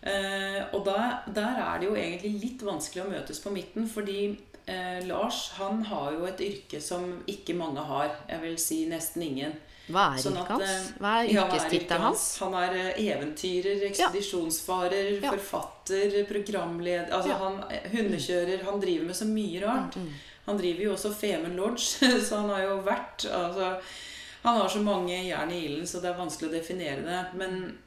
[0.01, 4.37] Eh, og da, der er det jo egentlig litt vanskelig å møtes på midten, fordi
[4.65, 8.13] eh, Lars han har jo et yrke som ikke mange har.
[8.29, 9.57] Jeg vil si nesten ingen.
[9.89, 10.69] Hva er Sånn yrket hans?
[10.69, 12.23] eh, Hva er yrkestittelen hans?
[12.43, 15.31] Han er eventyrer, ekspedisjonsfarer, Ja.
[15.33, 17.37] forfatter, programleder Altså Ja.
[17.37, 18.63] han hundekjører.
[18.63, 19.95] Han driver med så mye rart.
[19.97, 20.09] Mm,
[20.45, 23.79] Han driver jo også Femund Lodge, så han har jo vært altså,
[24.43, 27.25] Han har så mange jern i ilden, så det er vanskelig å definere det.
[27.37, 27.77] Men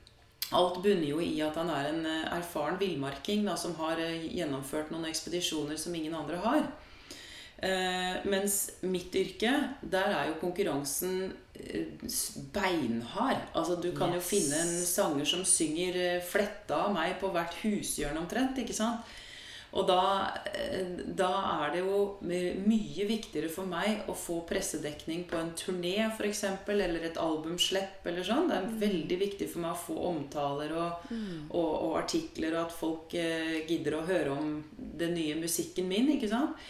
[0.57, 4.29] alt bunner jo i at han er en eh, erfaren villmarking da, som har eh,
[4.37, 6.67] gjennomført noen ekspedisjoner som ingen andre har.
[7.63, 9.53] Eh, mens mitt yrke,
[9.87, 11.93] der er jo konkurransen eh,
[12.55, 13.45] beinhard.
[13.55, 18.25] Altså Du kan jo finne en sanger som synger fletta av meg på hvert hushjørne
[18.25, 18.59] omtrent.
[18.59, 19.07] ikke sant?
[19.73, 21.31] Og da, eh, da
[21.65, 27.07] er det jo mye viktigere for meg å få pressedekning på en turné f.eks., eller
[27.09, 28.51] et albumslepp eller sånn.
[28.51, 31.09] Det er veldig viktig for meg å få omtaler og,
[31.49, 36.13] og, og artikler, og at folk eh, gidder å høre om den nye musikken min.
[36.19, 36.61] ikke sant?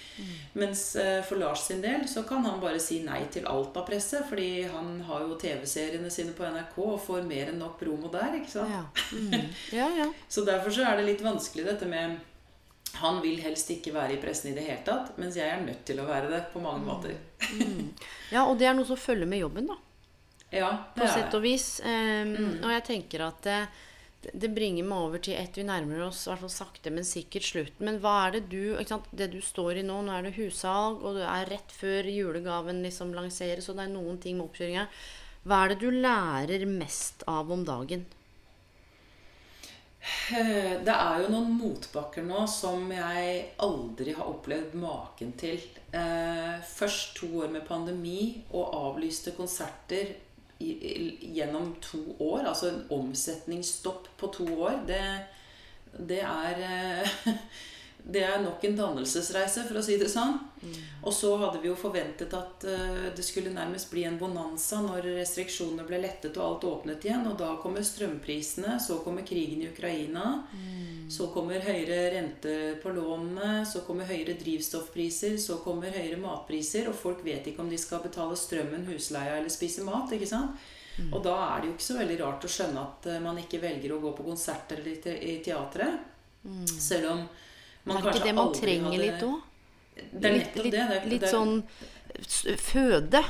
[0.54, 3.86] Mens eh, for Lars sin del så kan han bare si nei til alt av
[3.88, 8.12] presse, fordi han har jo TV-seriene sine på NRK og får mer enn nok promo
[8.14, 8.38] der.
[8.38, 8.70] ikke sant?
[8.78, 8.84] Ja.
[9.22, 9.52] Mm.
[9.70, 10.06] ja, ja.
[10.28, 12.16] Så derfor så er det litt vanskelig dette med
[13.00, 15.84] Han vil helst ikke være i pressen i det hele tatt, mens jeg er nødt
[15.88, 17.16] til å være det på mange måter.
[18.34, 19.78] Ja, og det er noe som følger med jobben, da.
[20.52, 21.80] Ja, På sett og vis.
[21.84, 23.58] Um, Og jeg tenker at det,
[24.36, 27.86] det bringer meg over til et vi nærmer oss hvert fall sakte, men sikkert slutten.
[27.88, 28.76] Men hva er det du
[29.10, 32.82] Det du står i nå, nå er det hussalg, og det er rett før julegaven
[32.84, 34.86] liksom lanseres, og det er noen ting med oppkjøringa.
[35.48, 38.04] Hva er det du lærer mest av om dagen?
[40.86, 45.62] Det er jo noen motbakker nå som jeg aldri har opplevd maken til.
[45.94, 50.14] Eh, Først to år med pandemi og avlyste konserter
[50.62, 52.46] gjennom to år.
[52.50, 54.82] Altså en omsetningsstopp på to år.
[54.86, 55.02] Det,
[55.98, 57.16] det er eh,
[58.04, 60.38] Det er nok en dannelsesreise, for å si det sånn.
[61.06, 65.06] Og så hadde vi jo forventet at eh, det skulle nærmest bli en bonanza når
[65.20, 67.24] restriksjonene ble lettet og alt åpnet igjen.
[67.30, 70.42] Og da kommer strømprisene, så kommer krigen i Ukraina.
[71.12, 76.94] Så kommer høyere rente på lånene, så kommer høyere drivstoffpriser, så kommer høyere matpriser, og
[76.98, 80.10] folk vet ikke om de skal betale strømmen, husleia eller spise mat.
[80.14, 80.58] ikke sant?
[81.12, 83.62] Og da er det jo ikke så veldig rart å skjønne at eh, man ikke
[83.62, 86.02] velger å gå på konserter eller i te- i teatret.
[86.66, 87.22] Selv om
[87.84, 89.40] man Er det ikke det man trenger hadde- litt òg?
[90.12, 90.88] Det er nettopp litt, det.
[90.88, 91.62] det er, litt det er, sånn
[92.58, 93.22] føde.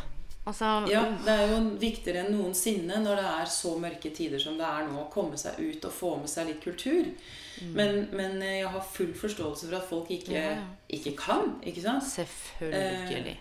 [0.47, 4.57] Altså Ja, det er jo viktigere enn noensinne når det er så mørke tider som
[4.59, 7.13] det er nå, å komme seg ut og få med seg litt kultur.
[7.63, 10.35] Men, men jeg har full forståelse for at folk ikke, Mm.
[10.35, 10.67] Ja, ja.
[10.99, 11.61] ikke kan.
[11.63, 12.03] ikke sant?
[12.11, 13.37] Selvfølgelig.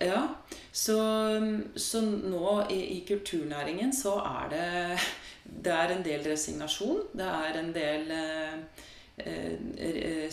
[0.00, 0.28] Ja,
[0.72, 0.96] så,
[1.76, 4.98] så nå i, i kulturnæringen så er det
[5.64, 7.02] Det er en del resignasjon.
[7.12, 8.92] Det er en del eh, eh, eh,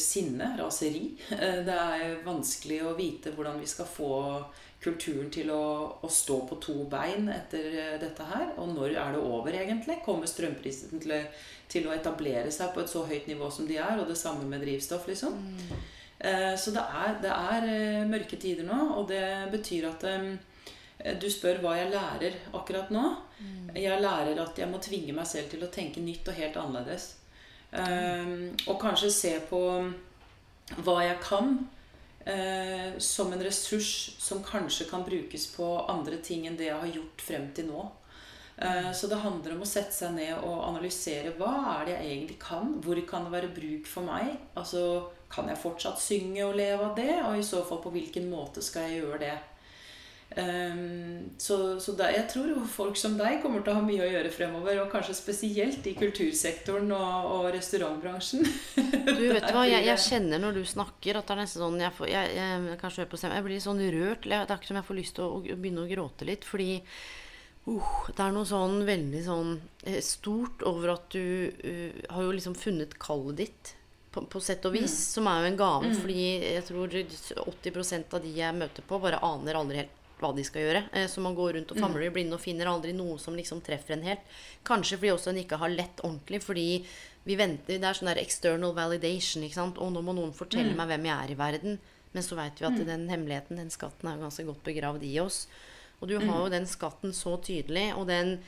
[0.01, 1.11] sinne, raseri.
[1.29, 4.43] Eh, Det er vanskelig å vite hvordan vi skal få
[4.81, 8.53] kulturen til å, å stå på to bein etter eh, dette her.
[8.57, 10.01] Og når er det over, egentlig?
[10.05, 11.13] Kommer strømprisene til,
[11.69, 14.01] til å etablere seg på et så høyt nivå som de er?
[14.01, 15.37] Og det samme med drivstoff, liksom.
[15.37, 15.81] Mm.
[16.21, 19.23] Så det er, det er eh, mørke tider nå, og det
[19.53, 23.05] betyr at eh, du spør hva jeg lærer akkurat nå.
[23.73, 27.07] Jeg lærer at jeg må tvinge meg selv til å tenke nytt og helt annerledes.
[27.71, 28.31] Eh,
[28.67, 29.61] Og kanskje se på
[30.83, 31.53] hva jeg kan
[32.25, 36.93] eh, som en ressurs som kanskje kan brukes på andre ting enn det jeg har
[36.99, 37.85] gjort frem til nå.
[38.57, 42.11] Eh, Så det handler om å sette seg ned og analysere hva er det jeg
[42.11, 42.75] egentlig kan.
[42.83, 44.37] Hvor kan det være bruk for meg?
[44.55, 47.13] Altså, Kan jeg fortsatt synge og leve av det?
[47.23, 49.37] Og i så fall på hvilken måte skal jeg gjøre det?
[50.35, 54.05] Um, så så det, jeg tror jo folk som deg kommer til å ha mye
[54.05, 54.77] å gjøre fremover.
[54.83, 58.45] Og kanskje spesielt i kultursektoren og, og restaurantbransjen.
[59.11, 61.81] Du vet Der hva, jeg, jeg kjenner når du snakker at det er nesten sånn
[61.81, 64.29] Jeg, får, jeg, jeg, jeg blir sånn rørt.
[64.29, 66.47] Det er ikke som jeg får lyst til å, å begynne å gråte litt.
[66.47, 69.53] Fordi uh, det er noe sånn veldig sånn
[69.83, 73.77] eh, stort over at du uh, har jo liksom funnet kallet ditt.
[74.11, 75.91] På, på sett og vis, som er jo en gave.
[75.95, 76.95] Fordi jeg tror
[77.45, 80.83] 80% av de jeg møter på, bare aner aldri helt hva de skal gjøre.
[80.93, 83.61] Eh, Så man går rundt og famler i blinde og finner aldri noe som liksom
[83.65, 84.21] treffer en helt.
[84.67, 86.67] Kanskje fordi også en ikke har lett ordentlig, fordi
[87.23, 89.77] vi venter Det er sånn der external validation, ikke sant.
[89.77, 91.79] Og nå må noen fortelle meg hvem jeg er i verden.
[92.13, 95.19] Men så veit vi at den hemmeligheten, den skatten, er jo ganske godt begravd i
[95.21, 95.45] oss.
[96.01, 98.39] Og du har jo den skatten så tydelig, og den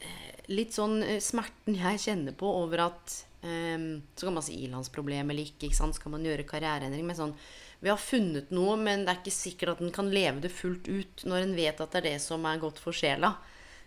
[0.00, 4.58] eh, litt sånn eh, smerten jeg kjenner på over at um, Så kan man si
[4.66, 5.96] ilandsproblem eller ikke, ikke sant?
[5.96, 7.06] skal man gjøre karriereendring.
[7.08, 7.34] Men sånn
[7.80, 10.88] Vi har funnet noe, men det er ikke sikkert at en kan leve det fullt
[10.90, 13.34] ut når en vet at det er det som er godt for sjela.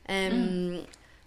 [0.10, 0.82] Em,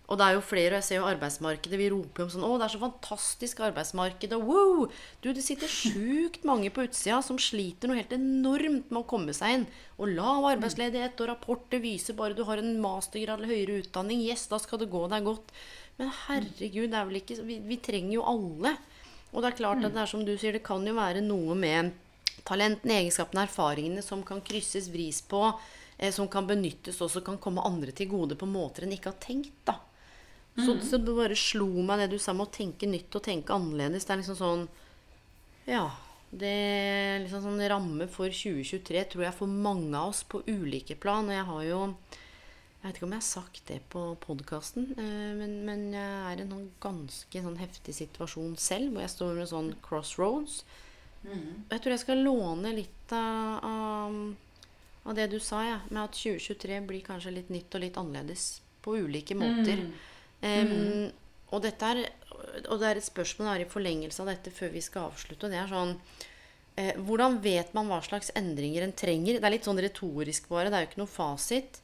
[0.06, 2.44] Og det er jo flere, og jeg ser jo arbeidsmarkedet, vi roper jo om sånn
[2.46, 4.84] Å, det er så fantastisk arbeidsmarked, og wow!
[5.18, 9.34] Du, det sitter sjukt mange på utsida som sliter noe helt enormt med å komme
[9.34, 9.66] seg inn.
[9.98, 14.22] Og lav arbeidsledighet, og rapporter viser bare du har en mastergrad eller høyere utdanning.
[14.22, 15.50] Yes, da skal det gå deg godt.
[15.98, 18.76] Men herregud, det er vel ikke Vi, vi trenger jo alle.
[19.32, 21.58] Og det er klart at det er som du sier, det kan jo være noe
[21.58, 21.96] med
[22.46, 25.48] talentene, egenskapene, erfaringene som kan krysses, vris på,
[25.98, 29.12] eh, som kan benyttes og som kan komme andre til gode på måter en ikke
[29.12, 29.58] har tenkt.
[29.64, 29.80] da.
[30.56, 33.52] Så, så det bare slo meg det du sa med å tenke nytt og tenke
[33.52, 34.06] annerledes.
[34.06, 34.66] Det er liksom sånn
[35.68, 35.86] Ja.
[36.36, 40.96] Det er liksom sånn ramme for 2023 tror jeg for mange av oss på ulike
[40.98, 41.28] plan.
[41.28, 41.80] Og jeg har jo
[42.80, 46.42] Jeg vet ikke om jeg har sagt det på podkasten, men, men, jeg er i
[46.44, 50.60] en sånn ganske sånn heftig situasjon selv, hvor jeg står med sånn crossroads.
[51.26, 51.64] Mm.
[51.70, 54.18] Jeg tror jeg skal låne litt av, av,
[55.06, 58.46] av det du sa, ja, med at 2023 blir kanskje litt nytt og litt annerledes
[58.84, 59.82] på ulike måter.
[59.82, 59.96] Mm.
[60.46, 61.08] Um,
[61.50, 62.02] og, dette er,
[62.68, 65.46] og det er et spørsmål er i forlengelse av dette før vi skal avslutte.
[65.46, 65.94] og det er sånn
[66.76, 69.40] eh, Hvordan vet man hva slags endringer en trenger?
[69.40, 70.70] Det er litt sånn retorisk bare.
[70.70, 71.80] Det er jo ikke noe fasit.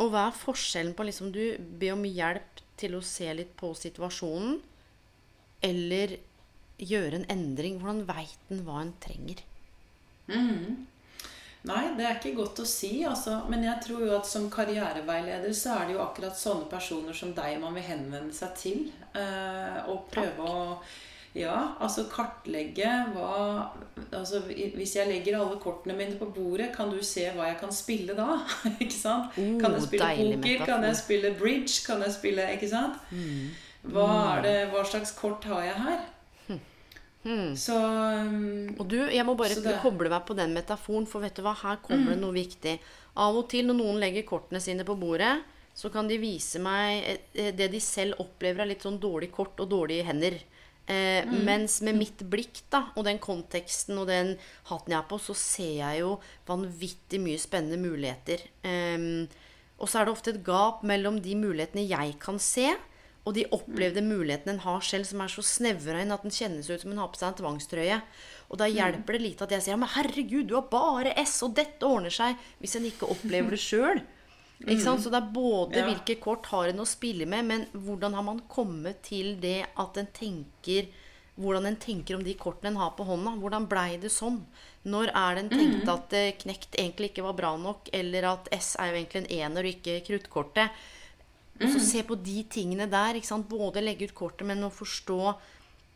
[0.00, 1.44] Og hva er forskjellen på liksom du
[1.80, 4.56] ber om hjelp til å se litt på situasjonen,
[5.62, 6.16] eller
[6.82, 7.78] gjøre en endring?
[7.82, 9.44] Hvordan veit en hva en trenger?
[10.30, 10.88] Mm.
[11.68, 13.04] Nei, det er ikke godt å si.
[13.06, 13.38] Altså.
[13.50, 17.30] Men jeg tror jo at som karriereveileder så er det jo akkurat sånne personer som
[17.36, 18.84] deg man vil henvende seg til.
[19.14, 20.50] Eh, og prøve Takk.
[20.50, 23.70] å ja, altså kartlegge hva
[24.12, 27.72] altså Hvis jeg legger alle kortene mine på bordet, kan du se hva jeg kan
[27.72, 28.36] spille da?
[28.84, 29.38] ikke sant?
[29.40, 30.66] Oh, kan jeg spille poker?
[30.68, 31.78] Kan jeg spille bridge?
[31.86, 33.00] Kan jeg spille Ikke sant?
[33.08, 33.48] Mm.
[33.94, 36.04] Hva, er det, hva slags kort har jeg her?
[37.22, 37.54] Hmm.
[37.54, 39.78] Så um, Og du, jeg må bare det...
[39.82, 42.14] koble meg på den metaforen, for vet du hva, her kommer mm.
[42.14, 42.76] det noe viktig.
[43.22, 45.36] Av og til når noen legger kortene sine på bordet,
[45.74, 49.60] så kan de vise meg eh, det de selv opplever er litt sånn dårlig kort
[49.62, 50.36] og dårlige hender.
[50.90, 51.38] Eh, mm.
[51.46, 54.34] Mens med mitt blikk da, og den konteksten og den
[54.68, 56.16] hatten jeg har på, så ser jeg jo
[56.48, 58.42] vanvittig mye spennende muligheter.
[58.66, 59.06] Eh,
[59.82, 62.68] og så er det ofte et gap mellom de mulighetene jeg kan se,
[63.22, 66.70] og de opplevde muligheten en har selv, som er så snevra inn at den kjennes
[66.70, 68.00] ut som hun har på seg en tvangstrøye.
[68.50, 71.54] Og da hjelper det lite at jeg sier men herregud, du har bare S, og
[71.56, 72.40] dette ordner seg.
[72.58, 74.02] Hvis en ikke opplever det sjøl.
[74.62, 75.86] Så det er både ja.
[75.88, 80.02] hvilke kort har en å spille med, men hvordan har man kommet til det at
[80.02, 80.90] en tenker
[81.32, 83.30] Hvordan en tenker om de kortene en har på hånda.
[83.40, 84.42] Hvordan blei det sånn?
[84.84, 88.74] Når er det en tenkte at knekt egentlig ikke var bra nok, eller at S
[88.76, 90.82] er jo egentlig en ener og ikke kruttkortet?
[91.62, 93.18] Og så se på de tingene der.
[93.48, 95.20] Både legge ut kortet, men å forstå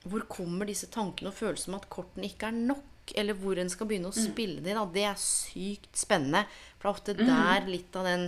[0.07, 2.85] hvor kommer disse tankene og følelsene om at kortene ikke er nok.
[3.15, 4.23] Eller hvor en skal begynne å mm.
[4.33, 4.75] spille de.
[4.75, 4.85] Da.
[4.95, 6.45] Det er sykt spennende.
[6.79, 7.27] For det er ofte mm.
[7.31, 8.25] der litt av den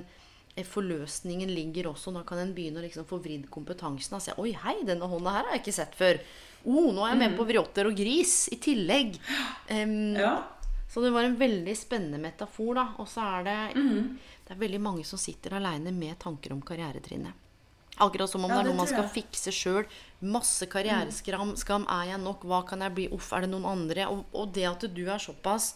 [0.54, 2.14] eh, forløsningen ligger også.
[2.14, 4.18] Da kan en begynne å liksom få vridd kompetansen.
[4.18, 6.22] Og se Oi, hei, denne hånda her har jeg ikke sett før.
[6.66, 7.50] Oh, nå er jeg med på mm.
[7.52, 9.18] vriotter og gris i tillegg.
[9.68, 10.30] Um, ja.
[10.88, 12.86] Så det var en veldig spennende metafor, da.
[13.02, 14.06] Og så er det mm.
[14.48, 17.44] Det er veldig mange som sitter aleine med tanker om karrieretrinnet.
[18.00, 19.84] Akkurat som om ja, det er noe man skal fikse sjøl.
[20.24, 21.52] Masse karriereskram.
[21.58, 22.46] Skam, er jeg nok?
[22.48, 23.08] Hva kan jeg bli?
[23.12, 24.06] Uff, er det noen andre?
[24.08, 25.74] Og, og det at du er såpass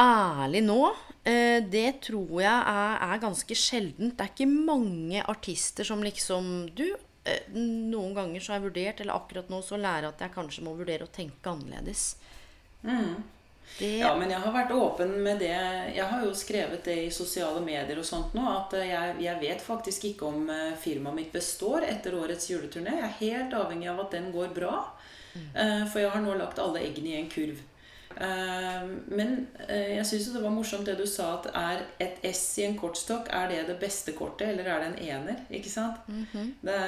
[0.00, 0.78] ærlig nå,
[1.22, 4.16] eh, det tror jeg er, er, ganske sjeldent.
[4.18, 6.88] Det er ikke mange artister som liksom Du,
[7.24, 10.34] eh, noen ganger så har jeg vurdert, eller akkurat nå så lærer jeg at jeg
[10.34, 12.16] kanskje må vurdere å tenke annerledes.
[12.82, 13.22] Mm.
[13.78, 13.98] Det...
[13.98, 15.56] Ja, men jeg har vært åpen med det.
[15.96, 19.40] Jeg har jo skrevet det i sosiale medier og sånt nå, at eh, jeg, jeg
[19.40, 22.94] vet faktisk ikke om eh, firmaet mitt består etter årets juleturné.
[23.00, 24.76] Jeg er helt avhengig av at den går bra.
[25.34, 25.48] Mm.
[25.50, 27.62] Eh, for jeg har nå lagt alle eggene i en kurv.
[28.14, 29.32] Men
[29.66, 33.26] jeg syns det var morsomt det du sa, at er et S i en kortstokk
[33.34, 35.40] Er det det beste kortet, eller er det en ener?
[35.50, 35.96] Ikke sant?
[36.06, 36.52] Mm -hmm.
[36.60, 36.78] det,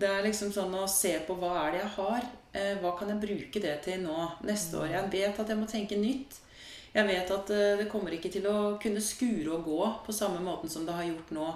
[0.00, 2.22] det, er liksom sånn å se på hva er det jeg har.
[2.52, 4.86] Eh, hva kan jeg bruke det til nå neste år?
[4.86, 6.40] Jeg vet at jeg må tenke nytt.
[6.94, 10.38] Jeg vet at eh, det kommer ikke til å kunne skure og gå på samme
[10.40, 11.48] måten som det har gjort nå.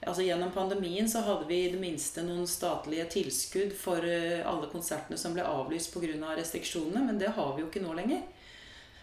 [0.00, 4.70] Altså Gjennom pandemien så hadde vi i det minste noen statlige tilskudd for eh, alle
[4.72, 6.16] konsertene som ble avlyst pga.
[6.24, 8.24] Av restriksjonene, men det har vi jo ikke nå lenger.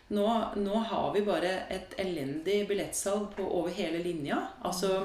[0.10, 4.40] Nå, nå har vi bare et elendig billettsalg på, over hele linja.
[4.66, 5.02] Altså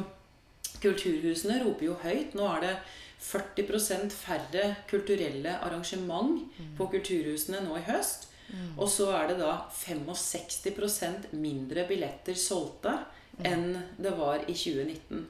[0.83, 2.37] Kulturhusene roper jo høyt.
[2.39, 2.75] Nå er det
[3.23, 6.75] 40 færre kulturelle arrangement mm.
[6.79, 8.29] på kulturhusene nå i høst.
[8.53, 8.77] Mm.
[8.77, 12.97] Og så er det da 65% mindre billetter solgte
[13.39, 13.45] mm.
[13.49, 13.67] enn
[13.99, 15.27] det var i 2019.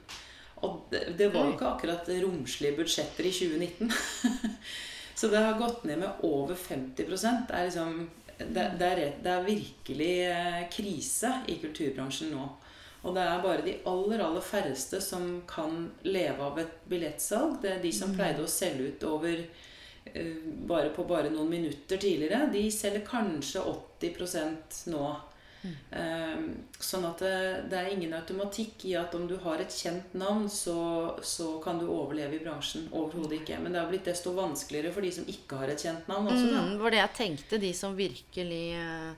[0.63, 3.93] Og det, det var jo ikke akkurat romslige budsjetter i 2019.
[5.19, 8.09] så det har gått ned med over 50 Det er, liksom,
[8.49, 12.47] det, det er, det er virkelig eh, krise i kulturbransjen nå.
[13.03, 17.57] Og det er bare de aller, aller færreste som kan leve av et billettsalg.
[17.63, 18.15] Det er de som mm.
[18.19, 20.37] pleide å selge ut over uh,
[20.69, 22.47] bare på bare noen minutter tidligere.
[22.53, 23.65] De selger kanskje
[23.99, 25.03] 80% nå.
[25.63, 27.35] Um, sånn at det,
[27.71, 30.77] det, er ingen automatikk i at om du har et kjent navn, så,
[31.23, 32.89] så kan du overleve i bransjen.
[32.91, 33.61] Overhodet ikke.
[33.63, 36.31] Men det har blitt desto vanskeligere for de som ikke har et kjent navn.
[36.31, 37.61] Også, mm, var det jeg tenkte.
[37.63, 39.13] De som virkelig uh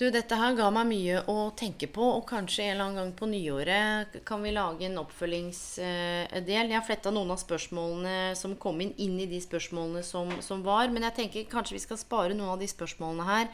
[0.00, 3.10] Du, dette her ga meg mye å tenke på, og kanskje en eller annen gang
[3.12, 6.48] på nyåret kan vi lage en oppfølgingsdel.
[6.48, 10.64] Jeg har fletta noen av spørsmålene som kom inn, inn i de spørsmålene som, som,
[10.64, 10.88] var.
[10.90, 13.52] Men jeg tenker kanskje vi skal spare noen av de spørsmålene her.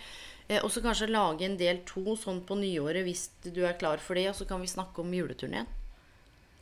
[0.49, 4.03] Eh, og så kanskje lage en del to sånn på nyåret hvis du er klar
[4.03, 4.31] for det.
[4.33, 5.69] Og så kan vi snakke om juleturneen.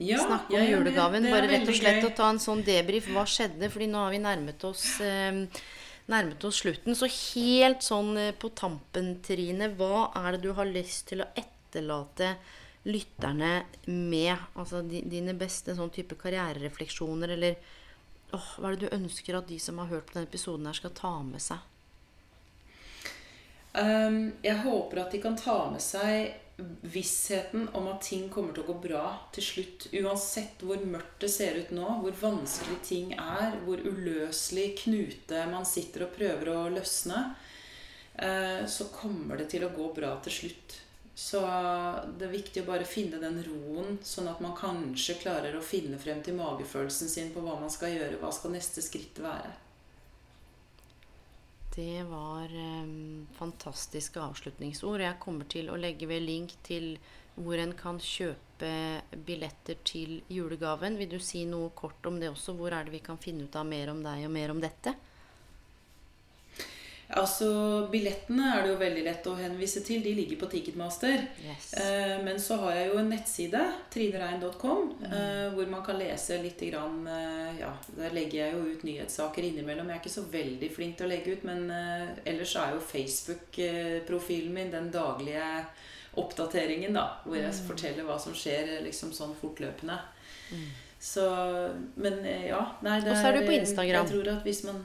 [0.03, 1.31] Ja, snakke om julegaven.
[1.33, 3.09] Bare rett og slett å ta en sånn debrief.
[3.15, 3.71] Hva skjedde?
[3.73, 5.47] Fordi nå har vi nærmet oss eh,
[6.13, 6.97] nærmet oss slutten.
[6.99, 11.31] Så helt sånn eh, på tampen, Trine, hva er det du har lyst til å
[11.39, 12.35] etterlate
[12.87, 14.35] lytterne med?
[14.55, 17.57] Altså dine beste sånn type karriererefleksjoner, eller
[18.37, 20.79] åh, hva er det du ønsker at de som har hørt på denne episoden her,
[20.79, 21.63] skal ta med seg?
[23.77, 26.33] Um, jeg håper at de kan ta med seg
[26.81, 29.03] vissheten om at ting kommer til å gå bra
[29.37, 29.89] til slutt.
[29.93, 35.69] Uansett hvor mørkt det ser ut nå, hvor vanskelig ting er, hvor uløselig knute man
[35.69, 37.21] sitter og prøver å løsne,
[38.15, 40.81] eh, så kommer det til å gå bra til slutt.
[41.17, 41.41] Så
[42.17, 46.01] det er viktig å bare finne den roen, sånn at man kanskje klarer å finne
[46.01, 48.19] frem til magefølelsen sin på hva man skal gjøre.
[48.21, 49.53] Hva skal neste skritt være?
[51.77, 55.03] Det var um, fantastiske avslutningsord.
[55.05, 56.95] Jeg kommer til å legge ved link til
[57.37, 58.71] hvor en kan kjøpe
[59.27, 60.97] billetter til julegaven.
[60.97, 62.55] Vil du si noe kort om det også?
[62.57, 64.95] Hvor er det vi kan finne ut av mer om deg og mer om dette?
[67.09, 67.49] Altså,
[67.91, 70.01] Billettene er det jo veldig lett å henvise til.
[70.03, 71.23] De ligger på Ticketmaster.
[71.45, 71.69] Yes.
[71.79, 73.61] Eh, men så har jeg jo en nettside,
[73.95, 75.05] trinerein.com, mm.
[75.07, 79.47] eh, hvor man kan lese litt grann, eh, ja, Der legger jeg jo ut nyhetssaker
[79.47, 79.93] innimellom.
[79.93, 82.89] Jeg er ikke så veldig flink til å legge ut, men eh, ellers er jo
[82.91, 85.47] Facebook-profilen min den daglige
[86.19, 87.07] oppdateringen, da.
[87.23, 87.63] Hvor jeg mm.
[87.71, 90.01] forteller hva som skjer liksom sånn fortløpende.
[90.51, 90.67] Mm.
[91.07, 91.23] Så
[91.95, 92.63] Men eh, ja.
[92.83, 94.07] Nei, det er, Og så er du på Instagram.
[94.07, 94.85] Jeg tror at hvis man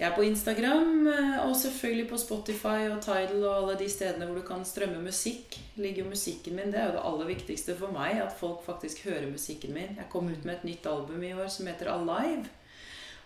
[0.00, 4.24] jeg er på Instagram eh, og selvfølgelig på Spotify og Tidal og alle de stedene
[4.24, 5.58] hvor du kan strømme musikk.
[5.76, 9.04] ligger jo musikken min, Det er jo det aller viktigste for meg, at folk faktisk
[9.04, 9.98] hører musikken min.
[10.00, 12.48] Jeg kom ut med et nytt album i år som heter Alive.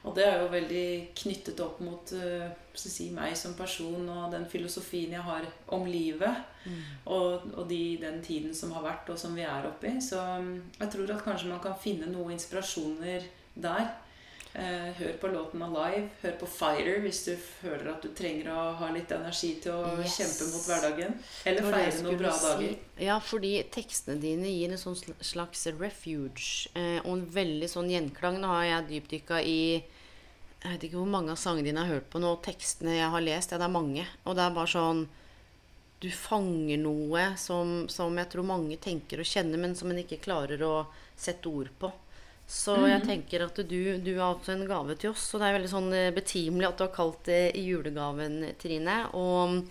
[0.05, 4.45] Og det er jo veldig knyttet opp mot uh, si, meg som person og den
[4.51, 6.43] filosofien jeg har om livet.
[6.67, 6.83] Mm.
[7.07, 9.95] Og, og de, den tiden som har vært, og som vi er oppi.
[10.03, 13.95] Så um, jeg tror at kanskje man kan finne noen inspirasjoner der.
[14.55, 16.09] Eh, hør på låten 'Alive'.
[16.23, 19.97] Hør på 'Fighter' hvis du føler at du trenger å ha litt energi til å
[19.99, 20.15] yes.
[20.15, 21.17] kjempe mot hverdagen.
[21.45, 22.47] Eller feire noen bra si.
[22.47, 22.77] dager.
[23.03, 26.71] Ja, fordi tekstene dine gir en sånn slags refuge.
[26.79, 28.39] Eh, og en veldig sånn gjenklang.
[28.39, 29.83] Nå har jeg dypdykka i
[30.65, 32.31] Jeg vet ikke hvor mange av sangene dine jeg har hørt på nå.
[32.41, 34.07] Tekstene jeg har lest, ja, det er mange.
[34.25, 35.09] Og det er bare sånn
[36.01, 40.23] Du fanger noe som, som jeg tror mange tenker og kjenner, men som en ikke
[40.23, 40.87] klarer å
[41.17, 41.91] sette ord på.
[42.47, 43.07] Så jeg mhm.
[43.09, 45.27] tenker at du, du har også en gave til oss.
[45.33, 48.99] Og det er veldig sånn eh, betimelig at du har kalt det julegaven, Trine.
[49.17, 49.63] Og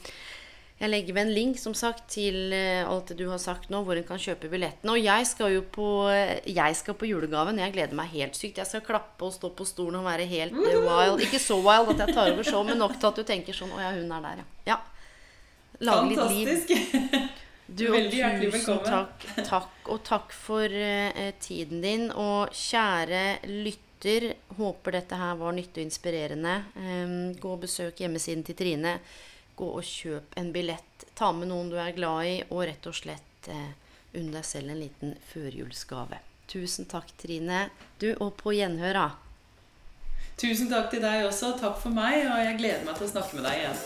[0.81, 3.83] jeg legger ved en link som sagt, til eh, alt det du har sagt nå,
[3.85, 4.95] hvor en kan kjøpe billettene.
[4.95, 7.61] Og jeg skal jo på, eh, jeg skal på julegaven.
[7.61, 8.59] Jeg gleder meg helt sykt.
[8.59, 11.21] Jeg skal klappe og stå på stolen og være helt wild.
[11.23, 13.71] Ikke så wild at jeg tar over showet, men nok til at du tenker sånn
[13.71, 14.73] Å ja, hun er der, ja.
[14.73, 14.81] ja.
[15.83, 17.31] Lage litt liv.
[17.65, 18.89] Du, Veldig hjertelig velkommen.
[18.89, 22.09] Takk, takk, og takk for uh, tiden din.
[22.11, 26.57] Og kjære lytter, håper dette her var nyttig og inspirerende.
[26.75, 28.97] Um, gå og besøk hjemmesiden til Trine.
[29.55, 31.07] Gå og kjøp en billett.
[31.15, 33.71] Ta med noen du er glad i, og rett og slett uh,
[34.19, 36.19] unn deg selv en liten førjulsgave.
[36.51, 37.69] Tusen takk, Trine.
[38.03, 39.22] Du, og på gjenhør, da.
[40.37, 41.53] Tusen takk til deg også.
[41.61, 43.77] Takk for meg, og jeg gleder meg til å snakke med deg igjen.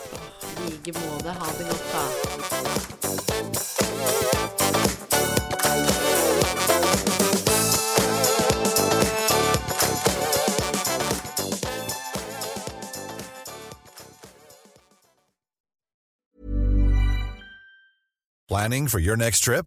[0.48, 1.30] I like måte.
[1.38, 2.04] Ha det godt, da.
[18.48, 19.66] Planning for your next trip?